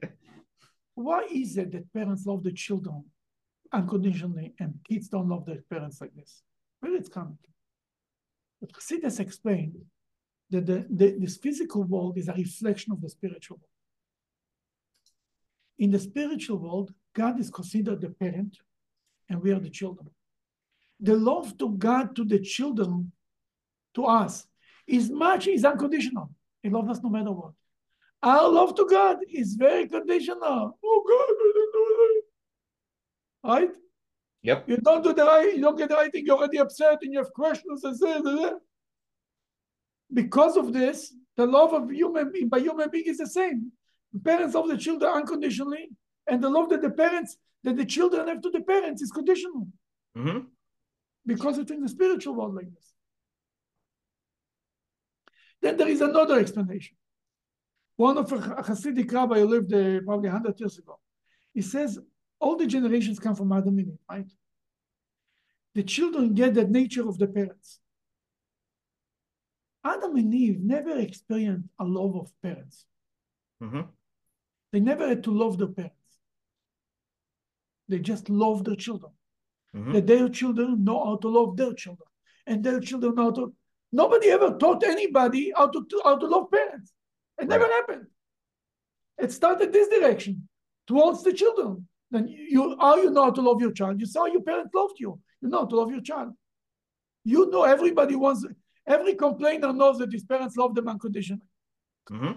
Why 0.96 1.28
is 1.32 1.58
it 1.58 1.72
that 1.72 1.94
parents 1.94 2.26
love 2.26 2.44
the 2.44 2.52
children 2.52 3.04
unconditionally 3.72 4.54
and 4.60 4.80
kids 4.88 5.10
don't 5.10 5.30
love 5.30 5.46
their 5.46 5.62
parents 5.70 6.02
like 6.02 6.16
this? 6.16 6.42
Where 6.80 6.96
it's 6.96 7.10
coming? 7.10 7.38
But 8.60 8.72
Chassidus 8.74 9.20
explained 9.20 9.76
that 10.50 10.66
the, 10.66 10.86
the, 10.90 11.18
this 11.20 11.38
physical 11.38 11.84
world 11.84 12.18
is 12.18 12.28
a 12.28 12.34
reflection 12.34 12.92
of 12.92 13.02
the 13.02 13.10
spiritual 13.10 13.58
world. 13.58 13.70
In 15.78 15.92
the 15.92 16.00
spiritual 16.00 16.58
world, 16.58 16.94
God 17.14 17.40
is 17.40 17.52
considered 17.52 18.02
the 18.02 18.10
parent 18.10 18.58
and 19.30 19.42
we 19.42 19.52
are 19.52 19.60
the 19.60 19.70
children. 19.70 20.10
The 21.00 21.16
love 21.16 21.58
to 21.60 21.70
God 21.70 22.16
to 22.16 22.24
the 22.26 22.40
children, 22.40 23.12
to 23.94 24.06
us, 24.06 24.48
is 24.88 25.10
much, 25.10 25.48
is 25.48 25.66
unconditional. 25.66 26.30
He 26.64 26.70
loves 26.70 26.90
us 26.90 27.04
no 27.04 27.10
matter 27.10 27.32
what. 27.32 27.52
Our 28.24 28.50
love 28.50 28.76
to 28.76 28.86
God 28.90 29.18
is 29.32 29.56
very 29.56 29.88
conditional. 29.88 30.78
Oh 30.84 31.04
God, 33.44 33.52
right? 33.52 33.70
Yep. 34.44 34.70
You 34.70 34.78
don't 34.78 35.04
do 35.04 35.14
the 35.14 35.26
right, 35.26 35.56
you 35.56 35.62
don't 35.62 35.78
get 35.78 35.90
the 35.90 35.96
right 35.96 36.12
thing, 36.12 36.26
you're 36.26 36.38
already 36.38 36.58
upset 36.58 37.00
and 37.02 37.12
you 37.12 37.20
have 37.20 37.34
questions 37.34 37.84
and 37.84 37.96
so. 37.98 38.60
Because 40.14 40.58
of 40.58 40.74
this, 40.74 41.14
the 41.36 41.46
love 41.46 41.74
of 41.74 41.92
human 41.92 42.32
being 42.32 42.50
by 42.50 42.60
human 42.60 42.90
being 42.90 43.06
is 43.08 43.18
the 43.18 43.28
same. 43.28 43.72
The 44.14 44.20
parents 44.20 44.56
love 44.56 44.70
the 44.70 44.78
children 44.78 45.12
unconditionally, 45.12 45.90
and 46.28 46.42
the 46.42 46.50
love 46.50 46.70
that 46.70 46.82
the 46.82 46.90
parents, 46.90 47.38
that 47.64 47.76
the 47.76 47.86
children 47.86 48.28
have 48.28 48.42
to 48.42 48.50
the 48.50 48.62
parents 48.62 49.02
is 49.02 49.12
conditional. 49.12 49.68
hmm 50.16 50.40
Because 51.26 51.58
it's 51.58 51.72
in 51.72 51.82
the 51.82 51.90
spiritual 51.90 52.36
world 52.36 52.56
like 52.56 52.74
this. 52.74 52.94
Then 55.62 55.78
there 55.78 55.88
is 55.88 56.02
another 56.02 56.40
explanation. 56.40 56.96
One 57.96 58.18
of 58.18 58.32
a 58.32 58.38
Hasidic 58.38 59.12
rabbi 59.12 59.40
who 59.40 59.48
lived 59.48 59.74
uh, 59.74 60.02
probably 60.06 60.30
100 60.30 60.60
years 60.60 60.78
ago. 60.78 61.00
He 61.54 61.62
says 61.62 62.00
all 62.40 62.56
the 62.56 62.68
generations 62.68 63.20
come 63.20 63.36
from 63.36 63.52
Adam 63.52 63.80
and 63.80 63.88
Eve, 63.88 63.98
right? 64.10 64.32
The 65.74 65.84
children 65.84 66.34
get 66.34 66.54
the 66.54 66.68
nature 66.68 67.08
of 67.08 67.18
the 67.18 67.28
parents. 67.28 67.80
Adam 69.84 70.16
and 70.16 70.34
Eve 70.34 70.60
never 70.60 70.98
experienced 70.98 71.70
a 71.80 71.86
love 71.86 72.16
of 72.16 72.32
parents. 72.42 72.86
hmm 73.60 73.82
They 74.72 74.80
never 74.80 75.08
had 75.08 75.24
to 75.24 75.32
love 75.32 75.58
their 75.58 75.68
parents. 75.68 75.96
They 77.88 78.00
just 78.00 78.30
love 78.30 78.64
their 78.64 78.76
children. 78.76 79.14
hmm 79.74 79.94
That 79.94 80.08
their 80.08 80.30
children 80.30 80.84
know 80.84 81.04
how 81.06 81.16
to 81.18 81.30
love 81.30 81.58
their 81.58 81.74
children. 81.74 82.08
And 82.46 82.64
their 82.64 82.80
children 82.80 83.16
know 83.16 83.24
how 83.24 83.32
to. 83.32 83.54
Nobody 83.92 84.28
ever 84.30 84.58
taught 84.58 84.84
anybody 84.84 85.52
how 85.56 85.68
to, 85.68 85.86
how 86.04 86.18
to 86.18 86.28
love 86.28 86.52
parents. 86.52 86.92
It 87.40 87.48
never 87.48 87.64
Right. 87.64 87.72
happened. 87.74 88.08
It 89.18 89.32
started 89.32 89.72
this 89.74 89.88
direction 89.88 90.48
towards 90.88 91.24
the 91.24 91.34
children. 91.34 91.88
Then 92.12 92.28
you 92.28 92.78
how 92.80 92.96
you 92.98 93.10
know 93.12 93.26
how 93.26 93.32
to 93.32 93.42
love 93.42 93.62
your 93.62 93.72
child. 93.72 94.00
You 94.00 94.06
saw 94.06 94.26
your 94.26 94.42
parents 94.42 94.74
loved 94.74 95.00
you. 95.00 95.20
You 95.42 95.50
know 95.50 95.60
how 95.60 95.66
to 95.66 95.76
love 95.76 95.92
your 95.92 96.02
child. 96.02 96.34
You 97.24 97.50
know 97.50 97.64
everybody 97.64 98.16
wants 98.16 98.46
every 98.86 99.16
complainer 99.16 99.74
knows 99.74 99.98
that 99.98 100.12
his 100.12 100.24
parents 100.24 100.56
love 100.56 100.76
them 100.76 100.88
unconditionally. 100.88 101.42
hmm 102.10 102.34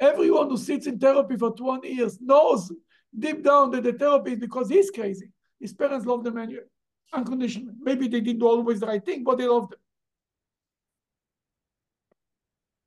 Everyone 0.00 0.48
who 0.50 0.56
sits 0.56 0.86
in 0.88 0.98
therapy 0.98 1.36
for 1.36 1.54
20 1.54 1.88
years 1.88 2.18
knows 2.20 2.72
deep 3.16 3.44
down 3.44 3.70
that 3.70 3.84
the 3.84 3.92
therapy 3.92 4.32
is 4.32 4.38
because 4.38 4.68
he's 4.68 4.90
crazy. 4.90 5.30
His 5.60 5.72
parents 5.72 6.04
love 6.06 6.24
them 6.24 6.38
anyway, 6.38 6.64
unconditionally. 7.12 7.74
Maybe 7.80 8.08
they 8.08 8.20
didn't 8.20 8.40
do 8.40 8.48
always 8.48 8.80
the 8.80 8.86
right 8.86 9.04
thing, 9.04 9.22
but 9.22 9.38
they 9.38 9.46
love 9.46 9.70
them. 9.70 9.78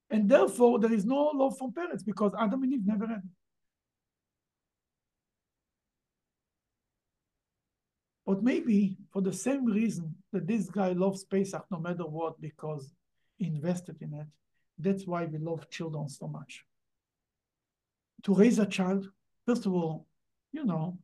And 0.09 0.29
therefore, 0.29 0.79
there 0.79 0.93
is 0.93 1.05
no 1.05 1.31
love 1.33 1.57
from 1.57 1.74
parents 1.74 2.03
because 2.03 2.31
Adam 2.39 2.63
and 2.63 2.74
Eve 2.74 2.85
never 2.85 3.07
had 3.07 3.17
it. 3.17 3.31
But 8.25 8.41
maybe 8.41 8.97
for 9.12 9.21
the 9.21 9.33
same 9.33 9.65
reason 9.65 10.15
that 10.33 10.47
this 10.47 10.69
guy 10.69 10.93
loves 10.93 11.24
Pesach 11.24 11.65
no 11.69 11.79
matter 11.79 12.05
what 12.05 12.41
because 12.41 12.91
he 13.38 13.47
invested 13.47 13.97
in 14.01 14.13
it, 14.13 14.27
that's 14.79 15.05
why 15.05 15.25
we 15.25 15.38
love 15.38 15.69
children 15.69 16.09
so 16.09 16.27
much. 16.27 16.65
To 18.24 18.33
raise 18.33 18.57
a 18.57 18.65
child, 18.65 19.09
first 19.45 19.65
of 19.65 19.74
all, 19.74 20.07
you 20.51 20.65
know, 20.65 20.97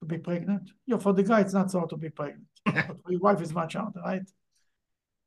to 0.00 0.06
be 0.06 0.18
pregnant. 0.18 0.70
Yeah, 0.86 0.98
for 0.98 1.14
the 1.14 1.22
guy, 1.22 1.40
it's 1.40 1.54
not 1.54 1.70
so 1.70 1.78
hard 1.78 1.90
to 1.90 1.96
be 1.96 2.10
pregnant. 2.10 2.46
but 2.64 3.02
for 3.02 3.12
your 3.12 3.20
wife, 3.20 3.40
is 3.40 3.54
much 3.54 3.74
harder, 3.74 4.00
right? 4.00 4.28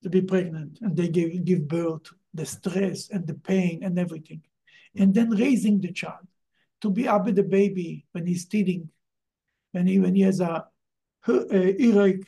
To 0.03 0.09
be 0.09 0.21
pregnant 0.21 0.79
and 0.81 0.95
they 0.95 1.07
give, 1.07 1.43
give 1.43 1.67
birth, 1.67 2.11
the 2.33 2.45
stress 2.45 3.09
and 3.09 3.27
the 3.27 3.33
pain 3.33 3.83
and 3.83 3.97
everything. 3.99 4.41
And 4.95 5.13
then 5.13 5.29
raising 5.29 5.79
the 5.79 5.91
child, 5.91 6.27
to 6.81 6.89
be 6.89 7.07
up 7.07 7.25
with 7.25 7.35
the 7.35 7.43
baby 7.43 8.05
when 8.11 8.25
he's 8.25 8.45
teething, 8.45 8.89
when 9.71 9.87
he, 9.87 9.99
when 9.99 10.15
he 10.15 10.21
has 10.21 10.39
a, 10.39 10.65
a 11.27 11.81
earache, 11.81 12.25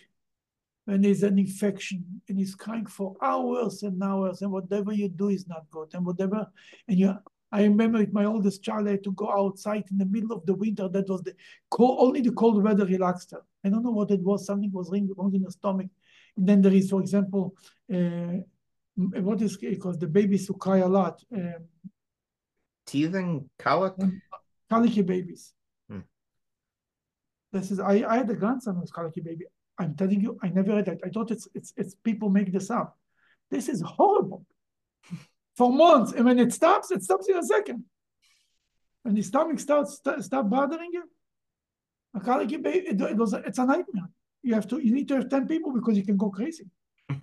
when 0.86 1.02
there's 1.02 1.24
an 1.24 1.40
infection 1.40 2.22
and 2.28 2.38
he's 2.38 2.56
crying 2.56 2.86
for 2.86 3.16
hours 3.22 3.84
and 3.84 4.02
hours 4.04 4.42
and 4.42 4.52
whatever 4.52 4.92
you 4.92 5.10
do 5.10 5.30
is 5.30 5.48
not 5.48 5.70
good 5.72 5.90
and 5.94 6.06
whatever 6.06 6.48
and 6.88 7.00
you 7.00 7.14
I 7.52 7.64
remember 7.64 8.00
with 8.00 8.12
my 8.12 8.26
oldest 8.26 8.64
child 8.64 8.88
I 8.88 8.92
had 8.92 9.04
to 9.04 9.12
go 9.12 9.32
outside 9.32 9.86
in 9.92 10.00
the 10.00 10.06
middle 10.06 10.32
of 10.36 10.46
the 10.46 10.56
winter 10.56 10.90
that 10.90 11.08
was 11.08 11.22
the 11.22 11.36
cold 11.70 12.00
only 12.02 12.22
the 12.22 12.32
cold 12.32 12.64
weather 12.64 12.86
relaxed 12.86 13.32
her. 13.32 13.44
I 13.64 13.70
don't 13.70 13.84
know 13.84 13.92
what 13.92 14.12
it 14.12 14.22
was 14.22 14.46
something 14.46 14.72
was 14.72 14.90
wrong 14.92 15.36
in 15.36 15.44
her 15.44 15.52
stomach. 15.52 15.88
And 16.36 16.48
then 16.48 16.62
there 16.62 16.74
is 16.74 16.90
for 16.90 17.00
example 17.00 17.56
uh, 17.94 18.42
what 18.96 19.42
is 19.42 19.58
it 19.62 19.82
called 19.82 20.00
the 20.00 20.08
babies 20.08 20.48
who 20.48 20.54
cry 20.54 20.78
a 20.78 20.88
lot 20.88 21.22
um, 21.36 21.56
Teething, 22.86 23.50
colic. 23.58 23.94
colicky 24.70 25.02
babies 25.02 25.54
Hmm. 25.90 26.02
this 27.52 27.72
is 27.72 27.80
I, 27.80 28.04
I 28.08 28.18
had 28.18 28.30
a 28.30 28.36
grandson 28.36 28.76
who's 28.76 28.92
colicky 28.92 29.22
baby 29.22 29.46
I'm 29.80 29.96
telling 29.96 30.22
you, 30.22 30.38
I 30.44 30.50
never 30.50 30.72
heard 30.74 30.86
that. 30.86 31.00
I 31.04 31.10
thought 31.10 31.32
it's 31.32 31.48
it's 31.56 31.74
it's 31.76 31.96
people 31.96 32.30
make 32.30 32.52
this 32.54 32.70
up. 32.70 32.96
This 33.50 33.68
is 33.68 33.82
horrible. 33.82 34.46
For 35.58 35.72
months, 35.74 36.12
and 36.14 36.26
when 36.26 36.38
it 36.38 36.54
stops, 36.54 36.92
it 36.92 37.02
stops 37.02 37.28
in 37.28 37.38
a 37.38 37.44
second. 37.44 37.84
When 39.02 39.16
the 39.16 39.24
stomach 39.24 39.60
starts 39.60 39.98
st- 39.98 40.24
start 40.24 40.48
bothering 40.48 40.92
you, 40.94 41.04
a 42.16 42.20
colicky 42.20 42.58
baby, 42.58 42.86
it, 42.90 43.02
it 43.02 43.18
was 43.18 43.34
a, 43.34 43.38
it's 43.38 43.58
a 43.58 43.66
nightmare. 43.66 44.10
You 44.44 44.54
have 44.54 44.68
to 44.68 44.78
you 44.78 44.94
need 44.94 45.08
to 45.08 45.16
have 45.16 45.30
ten 45.30 45.48
people 45.48 45.72
because 45.74 45.98
you 45.98 46.06
can 46.06 46.18
go 46.18 46.30
crazy. 46.30 46.66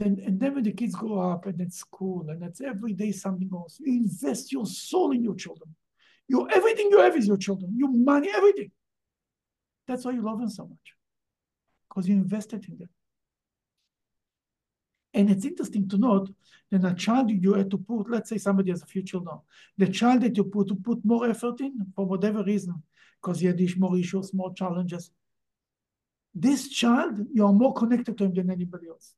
Then 0.00 0.18
and 0.24 0.40
then 0.40 0.54
when 0.54 0.64
the 0.64 0.72
kids 0.72 0.94
grow 0.94 1.20
up 1.32 1.44
and 1.44 1.60
it's 1.60 1.76
school 1.76 2.24
and 2.30 2.42
it's 2.42 2.62
every 2.62 2.94
day 2.94 3.12
something 3.12 3.50
else, 3.52 3.78
you 3.78 3.92
invest 3.92 4.50
your 4.50 4.64
soul 4.64 5.12
in 5.12 5.22
your 5.22 5.34
children. 5.34 5.74
You 6.26 6.48
everything 6.48 6.88
you 6.90 7.00
have 7.00 7.16
is 7.16 7.26
your 7.26 7.36
children. 7.36 7.74
Your 7.76 7.92
money, 7.92 8.30
everything. 8.34 8.70
That's 9.86 10.06
why 10.06 10.12
you 10.12 10.22
love 10.22 10.38
them 10.40 10.48
so 10.48 10.64
much 10.64 10.88
because 11.88 12.08
you 12.08 12.14
invested 12.14 12.64
in 12.66 12.78
them. 12.78 12.88
And 15.12 15.30
it's 15.30 15.44
interesting 15.44 15.86
to 15.90 15.98
note 15.98 16.30
that 16.70 16.84
a 16.84 16.94
child 16.94 17.30
you 17.30 17.52
had 17.54 17.70
to 17.72 17.76
put, 17.78 18.08
let's 18.08 18.30
say 18.30 18.38
somebody 18.38 18.70
has 18.70 18.82
a 18.82 18.86
few 18.86 19.02
children, 19.02 19.38
the 19.76 19.88
child 19.88 20.22
that 20.22 20.36
you 20.36 20.44
put 20.44 20.68
to 20.68 20.76
put 20.76 21.04
more 21.04 21.28
effort 21.28 21.60
in 21.60 21.74
for 21.94 22.06
whatever 22.06 22.42
reason, 22.44 22.82
because 23.20 23.40
he 23.40 23.48
had 23.48 23.60
more 23.76 23.98
issues, 23.98 24.32
more 24.32 24.54
challenges. 24.54 25.10
This 26.32 26.68
child, 26.68 27.18
you 27.34 27.44
are 27.44 27.52
more 27.52 27.74
connected 27.74 28.16
to 28.16 28.24
him 28.24 28.34
than 28.34 28.50
anybody 28.50 28.86
else. 28.88 29.14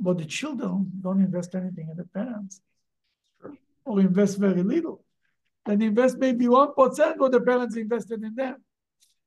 But 0.00 0.18
the 0.18 0.24
children 0.24 0.90
don't 1.02 1.20
invest 1.20 1.54
anything 1.54 1.88
in 1.90 1.96
the 1.96 2.04
parents. 2.04 2.62
or 3.84 4.00
invest 4.00 4.38
very 4.38 4.62
little. 4.62 5.04
Then 5.66 5.82
invest 5.82 6.18
maybe 6.18 6.46
1% 6.46 7.18
what 7.18 7.32
the 7.32 7.40
parents 7.40 7.76
invested 7.76 8.22
in 8.22 8.34
them. 8.34 8.56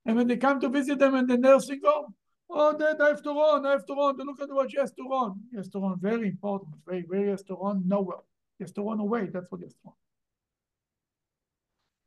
And 0.06 0.16
when 0.16 0.28
they 0.28 0.38
come 0.38 0.60
to 0.62 0.70
visit 0.70 1.00
them 1.00 1.16
in 1.16 1.28
the 1.28 1.38
nursing 1.38 1.82
home, 1.84 2.14
oh, 2.50 2.78
dad, 2.78 3.00
I 3.02 3.10
have 3.10 3.24
to 3.24 3.30
run, 3.32 3.66
I 3.66 3.72
have 3.72 3.86
to 3.86 3.94
run. 3.94 4.18
To 4.18 4.24
Look 4.24 4.42
at 4.42 4.50
what 4.50 4.72
she 4.72 4.78
has 4.78 4.92
to 4.94 5.04
run. 5.10 5.42
He 5.52 5.58
has 5.58 5.70
to 5.70 5.80
run, 5.80 6.00
very 6.00 6.28
important. 6.28 6.76
Very, 6.86 7.06
very 7.10 7.30
has 7.30 7.44
to 7.44 7.56
run 7.56 7.84
nowhere. 7.88 8.24
He 8.58 8.64
has 8.64 8.72
to 8.74 8.82
run 8.84 9.00
away. 9.00 9.28
That's 9.28 9.50
what 9.50 9.60
he 9.60 9.66
has 9.66 9.74
to 9.74 9.80
run. 9.86 9.96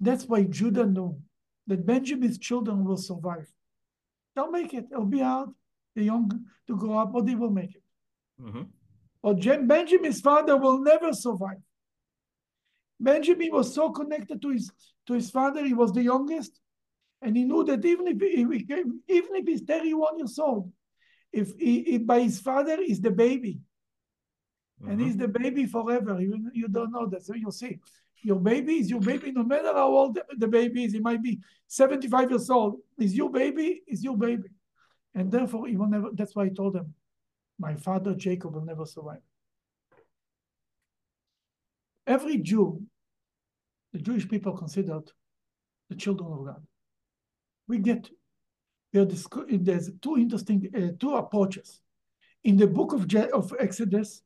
That's 0.00 0.24
why 0.26 0.42
Judah 0.44 0.86
knew 0.86 1.18
that 1.66 1.86
Benjamin's 1.86 2.38
children 2.38 2.84
will 2.84 2.98
survive. 2.98 3.48
They'll 4.34 4.50
make 4.50 4.74
it. 4.74 4.86
It'll 4.92 5.06
be 5.06 5.20
hard, 5.20 5.50
the 5.94 6.04
young 6.04 6.30
to 6.66 6.76
grow 6.76 6.98
up, 6.98 7.12
but 7.12 7.26
they 7.26 7.34
will 7.34 7.50
make 7.50 7.74
it. 7.74 7.82
Mm-hmm. 8.42 8.62
But 9.22 9.66
Benjamin's 9.66 10.20
father 10.20 10.56
will 10.56 10.78
never 10.78 11.12
survive. 11.12 11.58
Benjamin 13.00 13.50
was 13.52 13.74
so 13.74 13.90
connected 13.90 14.40
to 14.42 14.50
his 14.50 14.70
to 15.06 15.14
his 15.14 15.30
father. 15.30 15.64
He 15.64 15.74
was 15.74 15.92
the 15.92 16.02
youngest, 16.02 16.60
and 17.22 17.36
he 17.36 17.44
knew 17.44 17.64
that 17.64 17.84
even 17.84 18.06
if 18.08 18.20
he, 18.20 18.44
became, 18.44 19.00
even 19.08 19.36
if 19.36 19.46
he's 19.46 19.62
31 19.62 20.18
years 20.18 20.38
old, 20.38 20.72
if, 21.32 21.52
he, 21.58 21.78
if 21.80 22.06
by 22.06 22.20
his 22.20 22.40
father 22.40 22.78
is 22.80 23.00
the 23.00 23.10
baby, 23.10 23.60
mm-hmm. 24.80 24.90
and 24.90 25.00
he's 25.00 25.16
the 25.16 25.28
baby 25.28 25.66
forever. 25.66 26.20
You, 26.20 26.50
you 26.54 26.68
don't 26.68 26.92
know 26.92 27.06
that, 27.06 27.24
so 27.24 27.34
you'll 27.34 27.52
see. 27.52 27.78
Your 28.22 28.40
baby 28.40 28.76
is 28.76 28.90
your 28.90 29.00
baby, 29.00 29.30
no 29.30 29.44
matter 29.44 29.72
how 29.72 29.88
old 29.88 30.18
the 30.36 30.48
baby 30.48 30.84
is. 30.84 30.92
He 30.92 31.00
might 31.00 31.22
be 31.22 31.38
75 31.68 32.30
years 32.30 32.50
old. 32.50 32.80
Is 32.98 33.14
your 33.14 33.30
baby? 33.30 33.82
Is 33.86 34.02
your 34.02 34.16
baby, 34.16 34.48
and 35.14 35.30
therefore 35.30 35.68
he 35.68 35.76
will 35.76 35.88
never. 35.88 36.08
That's 36.12 36.34
why 36.34 36.44
I 36.44 36.48
told 36.48 36.74
him, 36.76 36.94
my 37.58 37.74
father 37.74 38.14
Jacob 38.14 38.54
will 38.54 38.64
never 38.64 38.86
survive. 38.86 39.20
Every 42.06 42.38
Jew, 42.38 42.82
the 43.92 43.98
Jewish 43.98 44.28
people 44.28 44.52
considered 44.52 45.10
the 45.88 45.96
children 45.96 46.32
of 46.32 46.44
God. 46.46 46.62
We 47.68 47.78
get 47.78 48.08
there's 48.92 49.90
two 50.00 50.16
interesting 50.16 50.70
uh, 50.74 50.92
two 50.98 51.16
approaches. 51.16 51.80
In 52.44 52.56
the 52.56 52.66
book 52.66 52.92
of, 52.92 53.06
Je- 53.08 53.30
of 53.30 53.52
Exodus, 53.58 54.22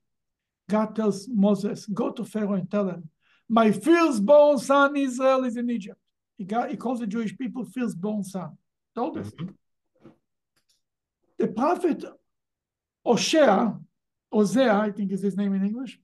God 0.69 0.95
tells 0.95 1.27
Moses, 1.29 1.87
"Go 1.87 2.11
to 2.13 2.25
Pharaoh 2.25 2.55
and 2.55 2.71
tell 2.71 2.89
him, 2.89 3.09
my 3.49 3.73
firstborn 3.73 4.59
son 4.59 4.97
Israel 4.97 5.45
is 5.45 5.57
in 5.57 5.71
Egypt." 5.71 5.99
He, 6.37 6.45
got, 6.45 6.71
he 6.71 6.77
calls 6.77 7.01
the 7.01 7.07
Jewish 7.07 7.37
people 7.37 7.65
firstborn 7.65 8.25
son. 8.25 8.57
Told 8.95 9.19
us. 9.19 9.31
Mm-hmm. 9.31 9.49
The 11.39 11.49
prophet 11.49 12.05
Hosea, 13.11 13.77
Hosea, 14.33 14.73
I 14.73 14.91
think 14.93 15.11
is 15.11 15.23
his 15.23 15.37
name 15.37 15.53
in 15.55 15.65
English, 15.65 15.99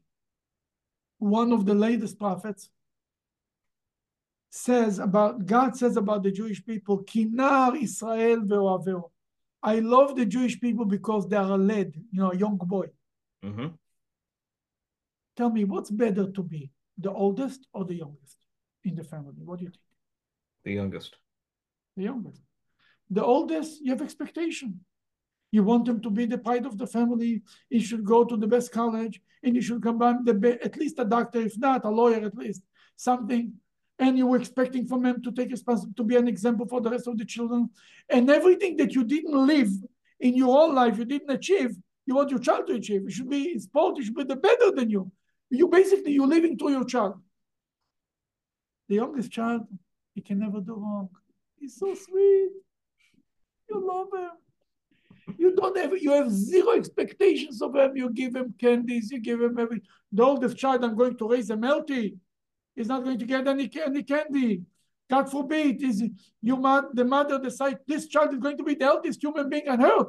one 1.19 1.53
of 1.53 1.65
the 1.65 1.75
latest 1.75 2.19
prophets, 2.19 2.69
says 4.51 4.99
about 4.99 5.47
God 5.47 5.77
says 5.77 5.97
about 5.97 6.25
the 6.25 6.33
Jewish 6.33 6.65
people, 6.65 7.05
Kinar 7.05 7.81
Israel 7.81 8.41
ve'oaveo. 8.51 9.03
I 9.63 9.77
love 9.79 10.17
the 10.17 10.27
Jewish 10.27 10.59
people 10.61 10.85
because 10.85 11.29
they 11.29 11.37
are 11.37 11.53
a 11.53 11.57
lad, 11.57 11.93
you 12.13 12.21
know, 12.21 12.33
a 12.33 12.37
young 12.37 12.57
boy. 12.57 12.87
Mm-hmm. 13.45 13.69
Tell 15.37 15.51
me, 15.51 15.63
what's 15.65 15.91
better 15.91 16.27
to 16.37 16.43
be, 16.43 16.71
the 16.99 17.13
oldest 17.13 17.61
or 17.73 17.85
the 17.85 17.95
youngest 18.03 18.39
in 18.83 18.95
the 18.97 19.05
family? 19.05 19.43
What 19.45 19.59
do 19.59 19.65
you 19.67 19.71
think? 19.71 19.89
The 20.65 20.73
youngest. 20.73 21.13
The 21.97 22.05
youngest. 22.05 22.43
The 23.11 23.25
oldest, 23.25 23.81
you 23.83 23.91
have 23.93 24.03
expectation. 24.03 24.81
You 25.51 25.63
want 25.63 25.85
them 25.87 26.01
to 26.03 26.11
be 26.11 26.27
the 26.27 26.39
pride 26.39 26.67
of 26.67 26.77
the 26.77 26.87
family. 26.87 27.43
He 27.71 27.81
should 27.81 28.05
go 28.05 28.25
to 28.25 28.37
the 28.37 28.47
best 28.47 28.73
college, 28.73 29.21
and 29.43 29.55
he 29.55 29.63
should 29.63 29.83
come 29.83 29.99
back 29.99 30.17
the 30.25 30.35
be- 30.35 30.61
at 30.63 30.77
least 30.77 30.99
a 30.99 31.05
doctor, 31.05 31.41
if 31.41 31.57
not 31.59 31.85
a 31.85 31.91
lawyer, 31.91 32.25
at 32.25 32.37
least 32.37 32.63
something. 32.97 33.53
And 33.99 34.19
you 34.19 34.27
were 34.27 34.37
expecting 34.37 34.87
from 34.87 35.07
him 35.07 35.23
to 35.23 35.33
take 35.33 35.51
responsibility, 35.51 35.97
to 35.97 36.05
be 36.05 36.17
an 36.17 36.29
example 36.29 36.67
for 36.67 36.81
the 36.81 36.91
rest 36.91 37.07
of 37.07 37.17
the 37.17 37.25
children. 37.25 37.71
And 38.11 38.29
everything 38.29 38.77
that 38.77 38.95
you 38.95 39.05
didn't 39.05 39.47
live 39.47 39.71
in 40.21 40.35
your 40.35 40.59
own 40.59 40.75
life, 40.75 40.99
you 40.99 41.05
didn't 41.05 41.31
achieve, 41.31 41.77
you 42.05 42.15
want 42.15 42.31
your 42.31 42.41
child 42.41 42.67
to 42.67 42.75
achieve. 42.75 43.07
It 43.07 43.13
should 43.13 43.31
be 43.31 43.53
in 43.53 43.61
sport, 43.61 43.99
it 43.99 44.05
should 44.05 44.15
be 44.15 44.25
the 44.25 44.37
better 44.37 44.71
than 44.73 44.91
you. 44.91 45.11
You 45.51 45.69
basically 45.69 46.13
you're 46.13 46.27
living 46.27 46.59
to 46.59 46.71
your 46.71 46.85
child. 46.85 47.15
The 48.89 48.97
youngest 48.97 49.31
child, 49.33 49.63
he 50.15 50.21
can 50.21 50.39
never 50.39 50.61
do 50.61 50.75
wrong. 50.75 51.09
He's 51.59 51.79
so 51.79 51.95
sweet. 51.95 52.51
You 53.69 53.87
love 53.87 54.09
him. 54.13 54.31
You 55.39 55.55
don't 55.57 55.77
have 55.77 55.93
you 55.99 56.13
have 56.13 56.31
zero 56.31 56.77
expectations 56.77 57.61
of 57.61 57.75
him. 57.75 57.97
You 57.97 58.11
give 58.11 58.35
him 58.37 58.55
candies, 58.59 59.11
you 59.11 59.21
give 59.21 59.41
him 59.41 59.59
every 59.59 59.83
the 60.13 60.23
oldest 60.23 60.57
child 60.57 60.85
I'm 60.85 60.97
going 60.97 61.17
to 61.19 61.29
raise 61.29 61.51
him 61.51 61.63
healthy. 61.63 62.17
He's 62.75 62.89
not 62.89 63.05
going 63.05 63.19
to 63.19 63.25
get 63.25 63.49
any, 63.49 63.71
any 63.85 64.03
candy. 64.03 64.63
God 65.09 65.31
forbid, 65.31 65.83
is 65.83 66.03
you 66.43 66.89
the 66.93 67.05
mother 67.05 67.39
decide 67.39 67.79
this 67.87 68.07
child 68.09 68.35
is 68.35 68.41
going 68.41 68.57
to 68.57 68.65
be 68.65 68.75
the 68.75 68.85
healthiest 68.85 69.23
human 69.23 69.49
being 69.49 69.69
on 69.69 69.83
earth. 69.83 70.09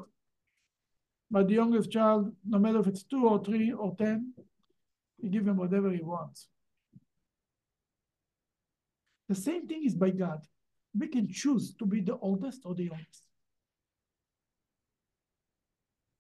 But 1.30 1.48
the 1.48 1.56
youngest 1.56 1.92
child, 1.92 2.32
no 2.48 2.58
matter 2.58 2.80
if 2.80 2.88
it's 2.88 3.04
two 3.04 3.28
or 3.28 3.44
three 3.44 3.72
or 3.72 3.96
ten, 3.96 4.34
you 5.20 5.30
give 5.30 5.48
him 5.48 5.58
whatever 5.58 5.92
he 5.92 6.02
wants. 6.02 6.48
The 9.30 9.36
same 9.36 9.68
thing 9.68 9.84
is 9.86 9.94
by 9.94 10.12
God. 10.12 10.42
We 10.98 11.08
can 11.08 11.30
choose 11.30 11.74
to 11.76 11.86
be 11.86 12.02
the 12.02 12.18
oldest 12.18 12.62
or 12.64 12.74
the 12.76 12.86
youngest. 12.86 13.27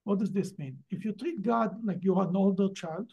What 0.08 0.20
does 0.20 0.32
this 0.32 0.58
mean? 0.58 0.78
If 0.90 1.04
you 1.04 1.12
treat 1.12 1.42
God 1.42 1.70
like 1.84 2.00
you're 2.02 2.22
an 2.22 2.34
older 2.34 2.70
child, 2.70 3.12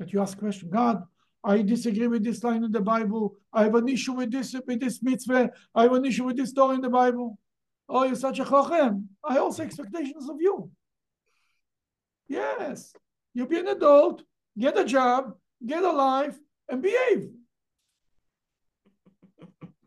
that 0.00 0.12
you 0.12 0.20
ask 0.20 0.36
question, 0.36 0.68
God, 0.68 1.04
I 1.44 1.62
disagree 1.62 2.08
with 2.08 2.24
this 2.24 2.42
line 2.42 2.64
in 2.64 2.72
the 2.72 2.80
Bible. 2.80 3.36
I 3.52 3.62
have 3.62 3.76
an 3.76 3.88
issue 3.88 4.14
with 4.14 4.32
this 4.32 4.52
with 4.66 4.80
this 4.80 5.00
mitzvah. 5.00 5.52
I 5.76 5.82
have 5.84 5.92
an 5.92 6.04
issue 6.04 6.24
with 6.24 6.36
this 6.36 6.50
story 6.50 6.74
in 6.74 6.80
the 6.80 6.90
Bible. 6.90 7.38
Oh, 7.88 8.02
you're 8.02 8.16
such 8.16 8.40
a 8.40 8.44
chochem. 8.44 9.04
I 9.22 9.38
also 9.38 9.62
expectations 9.62 10.28
of 10.28 10.38
you. 10.40 10.72
Yes, 12.26 12.92
you 13.32 13.46
be 13.46 13.60
an 13.60 13.68
adult, 13.68 14.24
get 14.58 14.76
a 14.76 14.84
job, 14.84 15.36
get 15.64 15.84
a 15.84 15.92
life, 15.92 16.36
and 16.68 16.82
behave. 16.82 17.30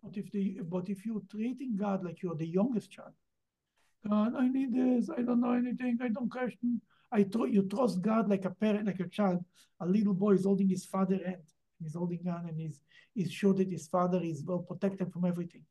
But 0.01 0.15
if 0.15 0.31
the 0.31 0.61
but 0.61 0.87
if 0.87 1.05
you're 1.05 1.27
treating 1.29 1.75
God 1.75 2.05
like 2.05 2.21
you're 2.21 2.35
the 2.35 2.47
youngest 2.47 2.89
child, 2.89 3.15
God, 4.07 4.33
I 4.35 4.47
need 4.47 4.73
this. 4.73 5.09
I 5.09 5.21
don't 5.21 5.41
know 5.41 5.53
anything. 5.53 5.99
I 6.01 6.09
don't 6.09 6.29
question. 6.29 6.81
I 7.11 7.23
tr- 7.23 7.47
you 7.47 7.63
trust 7.63 8.01
God 8.01 8.29
like 8.29 8.45
a 8.45 8.49
parent, 8.49 8.87
like 8.87 8.99
a 8.99 9.07
child. 9.07 9.43
A 9.79 9.85
little 9.85 10.13
boy 10.13 10.33
is 10.33 10.45
holding 10.45 10.69
his 10.69 10.85
father 10.85 11.19
hand. 11.25 11.43
He's 11.81 11.95
holding 11.95 12.27
on 12.27 12.47
and 12.47 12.59
he's, 12.59 12.81
he's 13.13 13.31
sure 13.31 13.53
that 13.53 13.69
his 13.69 13.87
father 13.87 14.21
is 14.21 14.43
well 14.45 14.59
protected 14.59 15.11
from 15.11 15.25
everything. 15.25 15.63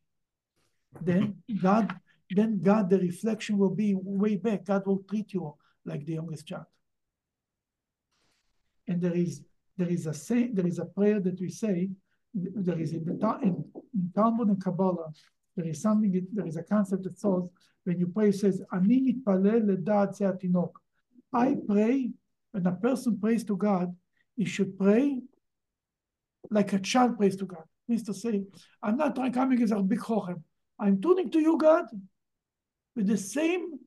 Then 1.01 1.37
God, 1.63 1.95
then 2.31 2.61
God, 2.61 2.91
the 2.91 2.99
reflection 2.99 3.59
will 3.59 3.75
be 3.75 3.95
way 3.95 4.37
back. 4.37 4.65
God 4.65 4.87
will 4.87 5.03
treat 5.09 5.33
you 5.33 5.55
like 5.85 6.05
the 6.05 6.15
youngest 6.15 6.47
child. 6.47 6.67
And 8.89 9.01
there 9.01 9.15
is 9.15 9.43
there 9.77 9.89
is 9.89 10.07
a 10.07 10.13
say 10.13 10.51
there 10.53 10.67
is 10.67 10.79
a 10.79 10.85
prayer 10.85 11.21
that 11.21 11.41
we 11.41 11.49
say. 11.49 11.91
There 12.35 12.79
is 12.79 12.93
in 12.93 13.05
the 13.05 13.39
in, 13.43 13.65
in 13.95 14.13
Talmud 14.15 14.49
and 14.49 14.63
Kabbalah. 14.63 15.13
There 15.57 15.67
is 15.67 15.83
something. 15.83 16.27
There 16.33 16.47
is 16.47 16.57
a 16.57 16.63
concept 16.63 17.05
that 17.05 17.19
says 17.19 17.49
when 17.85 17.99
you 17.99 18.07
pray, 18.09 18.33
says, 18.33 18.63
Ani. 18.73 19.17
I 21.33 21.57
pray, 21.67 22.11
when 22.53 22.67
a 22.67 22.73
person 22.73 23.19
prays 23.19 23.45
to 23.45 23.57
God, 23.57 23.95
he 24.37 24.45
should 24.45 24.79
pray 24.79 25.21
like 26.51 26.73
a 26.73 26.79
child 26.79 27.19
prays 27.19 27.37
to 27.37 27.47
God. 27.47 27.65
Means 27.89 28.03
to 28.05 28.15
say, 28.15 28.43
I'm 28.83 28.97
not 28.97 29.15
trying 29.15 29.33
coming 29.33 29.63
as 29.63 29.71
a 29.73 29.83
big 29.83 30.01
chochem. 30.01 30.43
I'm 30.79 31.01
turning 31.01 31.31
to 31.31 31.41
you, 31.41 31.59
God, 31.59 31.87
with 32.97 33.07
the 33.07 33.17
same, 33.17 33.79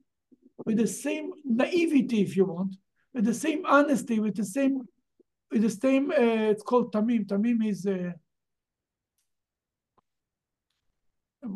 with 0.66 0.78
the 0.78 0.88
same 0.88 1.32
naivety, 1.44 2.22
if 2.22 2.36
you 2.36 2.46
want, 2.46 2.76
with 3.14 3.26
the 3.26 3.34
same 3.34 3.66
honesty, 3.66 4.20
with 4.20 4.36
the 4.36 4.46
same, 4.46 4.82
with 5.52 5.62
the 5.62 5.70
same. 5.70 6.12
Uh, 6.12 6.52
it's 6.52 6.64
called 6.64 6.94
tamim. 6.94 7.26
Tamim 7.26 7.66
is. 7.66 7.86
Uh, 7.86 8.12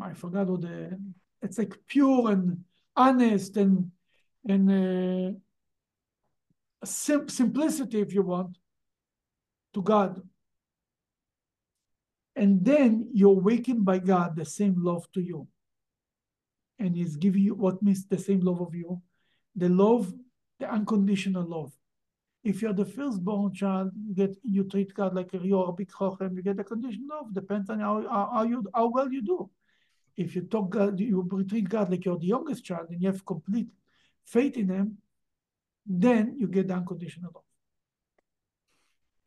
I 0.02 0.14
forgot 0.14 0.48
what 0.48 0.62
the 0.62 1.00
it's 1.42 1.58
like 1.58 1.76
pure 1.88 2.32
and 2.32 2.64
honest 2.96 3.58
and 3.58 3.92
and 4.48 4.72
uh, 4.72 5.38
sim- 6.86 7.30
simplicity, 7.30 8.02
if 8.02 8.14
you 8.14 8.22
want, 8.22 8.58
to 9.74 9.82
God. 9.82 10.22
And 12.36 12.64
then 12.64 13.10
you're 13.14 13.32
awakened 13.32 13.84
by 13.84 14.00
God 14.00 14.36
the 14.36 14.46
same 14.46 14.76
love 14.78 15.12
to 15.14 15.22
you. 15.22 15.48
And 16.80 16.96
He's 16.96 17.16
giving 17.16 17.42
you 17.42 17.56
what 17.56 17.82
means 17.82 18.06
the 18.06 18.20
same 18.20 18.42
love 18.42 18.62
of 18.62 18.76
you, 18.76 19.02
the 19.56 19.70
love, 19.70 20.14
the 20.60 20.72
unconditional 20.72 21.46
love. 21.46 21.74
If 22.44 22.62
you're 22.62 22.74
the 22.74 22.86
firstborn 22.86 23.54
child, 23.54 23.92
you 24.08 24.14
get 24.14 24.38
you 24.44 24.64
treat 24.64 24.94
God 24.94 25.14
like 25.14 25.34
you're 25.34 25.70
a 25.70 25.74
big 25.74 25.90
chochem, 25.90 26.36
you 26.36 26.44
get 26.44 26.58
the 26.58 26.64
conditional 26.64 27.08
love. 27.10 27.34
Depends 27.34 27.70
on 27.70 27.80
how, 27.80 28.30
how, 28.32 28.44
you 28.44 28.64
how 28.74 28.88
well 28.88 29.12
you 29.12 29.22
do 29.22 29.50
if 30.18 30.36
you 30.36 30.42
talk 30.42 30.72
God, 30.72 31.00
you 31.00 31.46
treat 31.48 31.70
God 31.70 31.92
like 31.92 32.04
you're 32.04 32.18
the 32.18 32.26
youngest 32.26 32.66
child 32.66 32.88
and 32.90 33.02
you 33.02 33.08
have 33.08 33.26
complete 33.26 33.68
faith 34.26 34.58
in 34.58 34.70
Him, 34.70 34.98
then 35.86 36.36
you 36.38 36.48
get 36.48 36.68
the 36.68 36.74
unconditional 36.74 37.32
love. 37.34 37.44